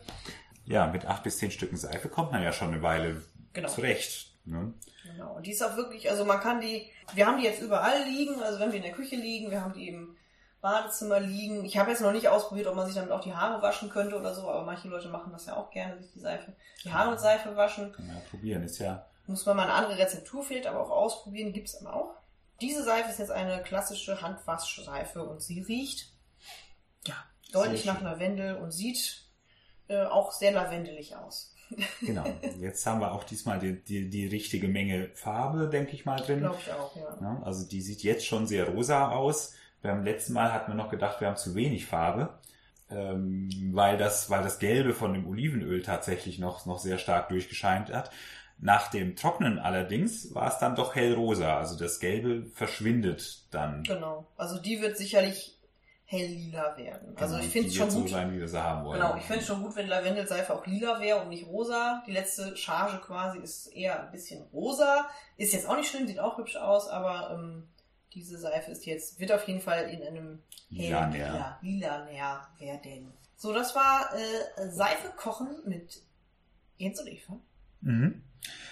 [0.65, 3.23] Ja, mit acht bis zehn Stücken Seife kommt man ja schon eine Weile
[3.53, 3.69] Genau.
[3.69, 4.31] zurecht.
[4.45, 4.73] Ne?
[5.03, 5.35] Genau.
[5.35, 8.41] Und die ist auch wirklich, also man kann die, wir haben die jetzt überall liegen,
[8.41, 10.17] also wenn wir in der Küche liegen, wir haben die im
[10.61, 11.65] Badezimmer liegen.
[11.65, 14.17] Ich habe jetzt noch nicht ausprobiert, ob man sich damit auch die Haare waschen könnte
[14.19, 16.53] oder so, aber manche Leute machen das ja auch gerne, sich die Seife,
[16.85, 17.93] die Haare mit Seife waschen.
[17.93, 19.07] Kann man ja probieren, ist ja.
[19.27, 22.15] Muss man mal eine andere Rezeptur fehlt, aber auch ausprobieren gibt's immer auch.
[22.61, 26.13] Diese Seife ist jetzt eine klassische Handwaschseife und sie riecht
[27.07, 27.15] ja
[27.53, 29.23] deutlich nach Lavendel und sieht
[29.89, 31.55] äh, auch sehr lavendelig aus.
[32.01, 32.25] Genau.
[32.61, 36.41] Jetzt haben wir auch diesmal die, die, die richtige Menge Farbe, denke ich mal, drin.
[36.41, 37.19] Glaube ich auch, ja.
[37.21, 39.55] Ja, also die sieht jetzt schon sehr rosa aus.
[39.83, 42.31] Beim letzten Mal hatten wir noch gedacht, wir haben zu wenig Farbe,
[42.91, 47.93] ähm, weil das, weil das Gelbe von dem Olivenöl tatsächlich noch, noch sehr stark durchgescheint
[47.93, 48.11] hat.
[48.61, 51.59] Nach dem Trocknen allerdings war es dann doch hellrosa.
[51.59, 53.85] Also das Gelbe verschwindet dann.
[53.85, 54.27] Genau.
[54.37, 55.58] Also die wird sicherlich
[56.11, 57.15] hell-lila werden.
[57.17, 58.09] Also Genau, ich finde es schon gut.
[58.09, 58.99] so sein, wie wir sie haben wollen.
[58.99, 62.03] Genau, ich finde es schon gut, wenn Lavendelseife auch lila wäre und nicht rosa.
[62.07, 65.07] Die letzte Charge quasi ist eher ein bisschen rosa.
[65.37, 67.69] Ist jetzt auch nicht schlimm, sieht auch hübsch aus, aber ähm,
[68.15, 71.59] diese Seife ist jetzt, wird auf jeden Fall in einem Lila näher.
[71.61, 73.13] lila, lila näher werden.
[73.37, 76.03] So, das war äh, Seife kochen mit
[76.79, 77.39] Jens und Eva.
[77.83, 78.23] Mhm.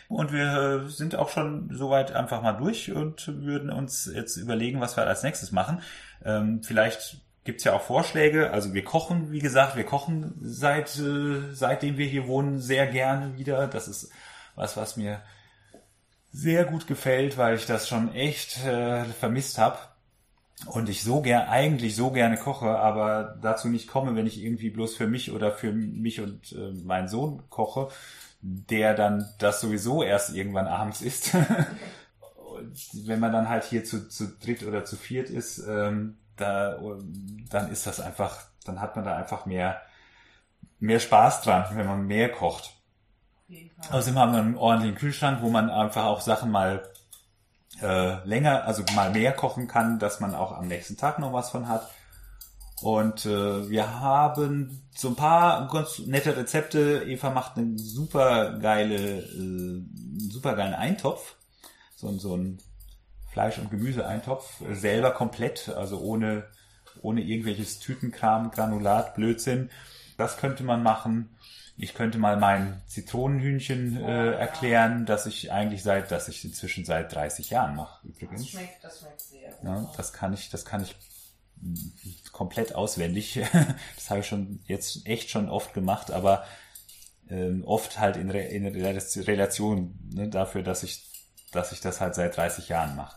[0.09, 4.80] Und wir äh, sind auch schon soweit einfach mal durch und würden uns jetzt überlegen,
[4.80, 5.82] was wir als nächstes machen.
[6.24, 8.51] Ähm, vielleicht gibt's ja auch Vorschläge.
[8.51, 13.38] Also wir kochen, wie gesagt, wir kochen seit äh, seitdem wir hier wohnen sehr gerne
[13.38, 13.66] wieder.
[13.68, 14.11] Das ist
[14.55, 15.22] was, was mir
[16.32, 19.78] sehr gut gefällt, weil ich das schon echt äh, vermisst habe.
[20.66, 24.70] Und ich so gern, eigentlich so gerne koche, aber dazu nicht komme, wenn ich irgendwie
[24.70, 27.88] bloß für mich oder für mich und äh, meinen Sohn koche,
[28.40, 31.36] der dann das sowieso erst irgendwann abends isst.
[32.92, 36.78] wenn man dann halt hier zu, zu dritt oder zu viert ist, ähm, da,
[37.50, 39.80] dann ist das einfach, dann hat man da einfach mehr,
[40.78, 42.72] mehr Spaß dran, wenn man mehr kocht.
[43.90, 46.82] Außerdem haben wir einen ordentlichen Kühlschrank, wo man einfach auch Sachen mal
[47.80, 51.50] äh, länger, also mal mehr kochen kann, dass man auch am nächsten Tag noch was
[51.50, 51.88] von hat.
[52.82, 57.04] Und äh, wir haben so ein paar ganz nette Rezepte.
[57.06, 59.82] Eva macht einen super geile, äh,
[60.28, 61.36] super geilen Eintopf.
[61.97, 62.59] So, ein- so ein
[63.32, 64.62] Fleisch- und Gemüseeintopf.
[64.72, 66.44] Selber komplett, also ohne,
[67.03, 69.70] ohne irgendwelches Tütenkram, Granulat, Blödsinn.
[70.16, 71.30] Das könnte man machen.
[71.78, 77.12] Ich könnte mal mein Zitronenhühnchen äh, erklären, dass ich eigentlich seit, dass ich inzwischen seit
[77.14, 78.07] 30 Jahren mache.
[78.07, 78.40] Übrigens.
[78.42, 79.64] Das schmeckt, das schmeckt sehr gut.
[79.64, 80.97] Ja, das kann ich, das kann ich
[82.32, 83.40] komplett auswendig.
[83.97, 86.44] Das habe ich schon jetzt echt schon oft gemacht, aber
[87.28, 91.15] ähm, oft halt in, Re in Relation ne, dafür, dass ich,
[91.57, 93.16] dass ich das halt seit 30 Jahren mache.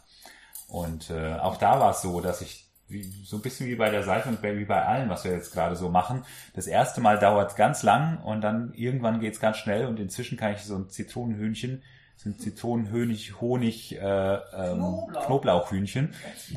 [0.67, 3.89] Und äh, auch da war es so, dass ich wie, so ein bisschen wie bei
[3.89, 6.25] der Seife und wie bei allem, was wir jetzt gerade so machen.
[6.55, 10.53] Das erste Mal dauert ganz lang und dann irgendwann geht's ganz schnell und inzwischen kann
[10.53, 11.83] ich so ein Zitronenhühnchen,
[12.15, 15.25] so ein Zitronenhonig, Honig, äh, ähm, Knoblauch.
[15.25, 16.13] Knoblauchhühnchen,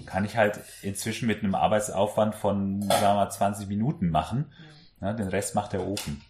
[0.07, 4.53] kann ich halt inzwischen mit einem Arbeitsaufwand von, sagen wir mal, 20 Minuten machen.
[5.01, 6.23] Ja, den Rest macht der Ofen.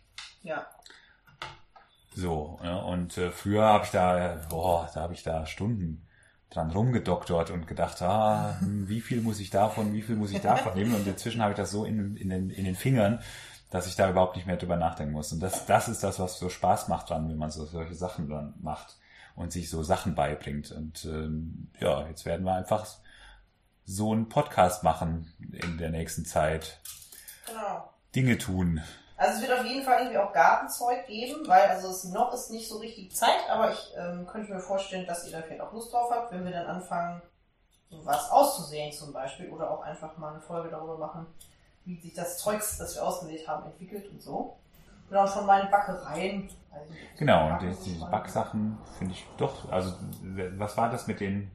[0.43, 0.67] Ja.
[2.15, 6.07] So, ja, und äh, früher habe ich da, boah, da habe ich da Stunden
[6.51, 10.41] dran rumgedoktort und gedacht, ah, hm, wie viel muss ich davon, wie viel muss ich
[10.41, 10.95] davon nehmen?
[10.95, 13.21] Und inzwischen habe ich das so in, in, den, in den Fingern,
[13.71, 15.33] dass ich da überhaupt nicht mehr drüber nachdenken muss.
[15.33, 18.29] Und das, das ist das, was so Spaß macht dran, wenn man so solche Sachen
[18.29, 18.99] dann macht
[19.35, 20.71] und sich so Sachen beibringt.
[20.73, 22.87] Und ähm, ja, jetzt werden wir einfach
[23.85, 26.81] so einen Podcast machen in der nächsten Zeit.
[27.47, 27.91] Genau.
[28.15, 28.83] Dinge tun.
[29.17, 32.51] Also es wird auf jeden Fall irgendwie auch Gartenzeug geben, weil also es noch ist
[32.51, 35.73] nicht so richtig Zeit, aber ich ähm, könnte mir vorstellen, dass ihr da vielleicht auch
[35.73, 37.23] Lust drauf habt, wenn wir dann anfangen,
[37.91, 41.27] sowas auszusehen zum Beispiel oder auch einfach mal eine Folge darüber machen,
[41.85, 44.57] wie sich das Zeugs, das wir ausgewählt haben, entwickelt und so.
[45.09, 46.49] Genau, von meinen Backereien.
[46.71, 49.93] ob Genau, und die, diese Backsachen finde ich doch, also
[50.57, 51.51] was war das mit den,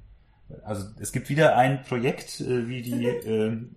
[0.64, 3.76] also es gibt wieder ein Projekt, äh, wie die, ähm,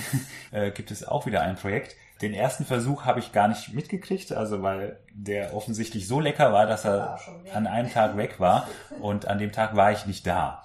[0.50, 1.96] äh, gibt es auch wieder ein Projekt.
[2.22, 6.66] Den ersten Versuch habe ich gar nicht mitgekriegt, also weil der offensichtlich so lecker war,
[6.66, 7.54] dass War er schon weg.
[7.56, 8.68] an einem Tag weg war
[9.00, 10.64] und an dem Tag war ich nicht da.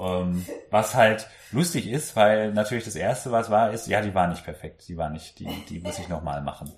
[0.00, 4.26] Ähm, was halt lustig ist, weil natürlich das erste, was war, ist, ja, die war
[4.28, 6.72] nicht perfekt, die war nicht, die, die muss ich nochmal machen.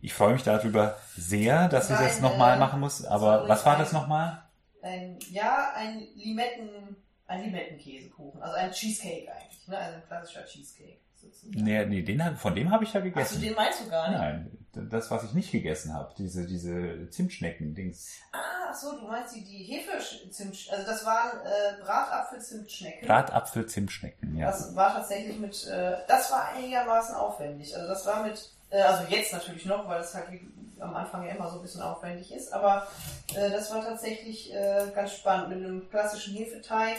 [0.00, 3.78] Ich freue mich darüber sehr, dass ich das nochmal machen muss, aber sorry, was war
[3.78, 4.42] das nochmal?
[4.82, 6.96] Ein, ja, ein Limetten,
[7.26, 9.78] ein Limettenkäsekuchen, also ein Cheesecake eigentlich, ne?
[9.78, 11.64] Also ein klassischer Cheesecake sozusagen.
[11.64, 13.40] Nee, nee, den, von dem habe ich ja gegessen.
[13.40, 14.20] den meinst du gar nicht?
[14.20, 18.20] Nein, das, was ich nicht gegessen habe, diese, diese Zimtschnecken-Dings.
[18.32, 18.38] Ah,
[18.70, 23.06] ach so, du meinst die, die Hefe-Zimt, also das waren äh, Bratapfel-Zimtschnecken.
[23.06, 24.46] Bratapfel-Zimtschnecken, ja.
[24.46, 27.74] Das war tatsächlich mit, äh, das war einigermaßen aufwendig.
[27.76, 30.40] Also das war mit, äh, also jetzt natürlich noch, weil es halt wie
[30.80, 32.86] am Anfang ja immer so ein bisschen aufwendig ist, aber
[33.34, 36.96] äh, das war tatsächlich äh, ganz spannend mit einem klassischen Hefeteig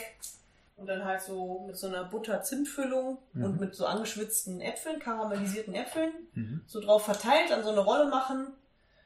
[0.77, 6.11] und dann halt so mit so einer Butter-Zimt-Füllung und mit so angeschwitzten Äpfeln, karamellisierten Äpfeln,
[6.33, 6.61] Mhm.
[6.67, 8.53] so drauf verteilt, an so eine Rolle machen.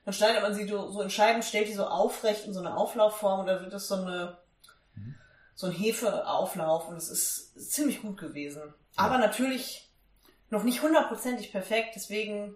[0.05, 3.41] Dann schneidet man sie so in Scheiben, stellt die so aufrecht in so eine Auflaufform
[3.41, 4.37] und dann wird das so eine
[5.55, 8.61] so ein Hefeauflauf und es ist ziemlich gut gewesen.
[8.95, 9.91] Aber natürlich
[10.49, 12.55] noch nicht hundertprozentig perfekt, deswegen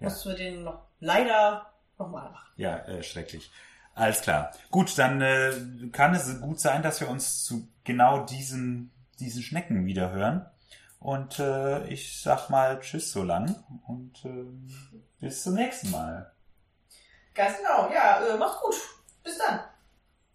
[0.00, 0.08] Ja.
[0.08, 2.48] mussten wir den noch leider nochmal machen.
[2.56, 3.52] Ja, äh, schrecklich.
[3.94, 4.50] Alles klar.
[4.72, 5.52] Gut, dann äh,
[5.92, 10.46] kann es gut sein, dass wir uns zu genau diesen, diesen Schnecken wieder hören.
[10.98, 13.56] Und äh, ich sag mal Tschüss so lang
[13.86, 16.32] und äh, bis zum nächsten Mal.
[17.34, 18.76] Ganz genau, ja, äh, macht's gut.
[19.24, 19.60] Bis dann.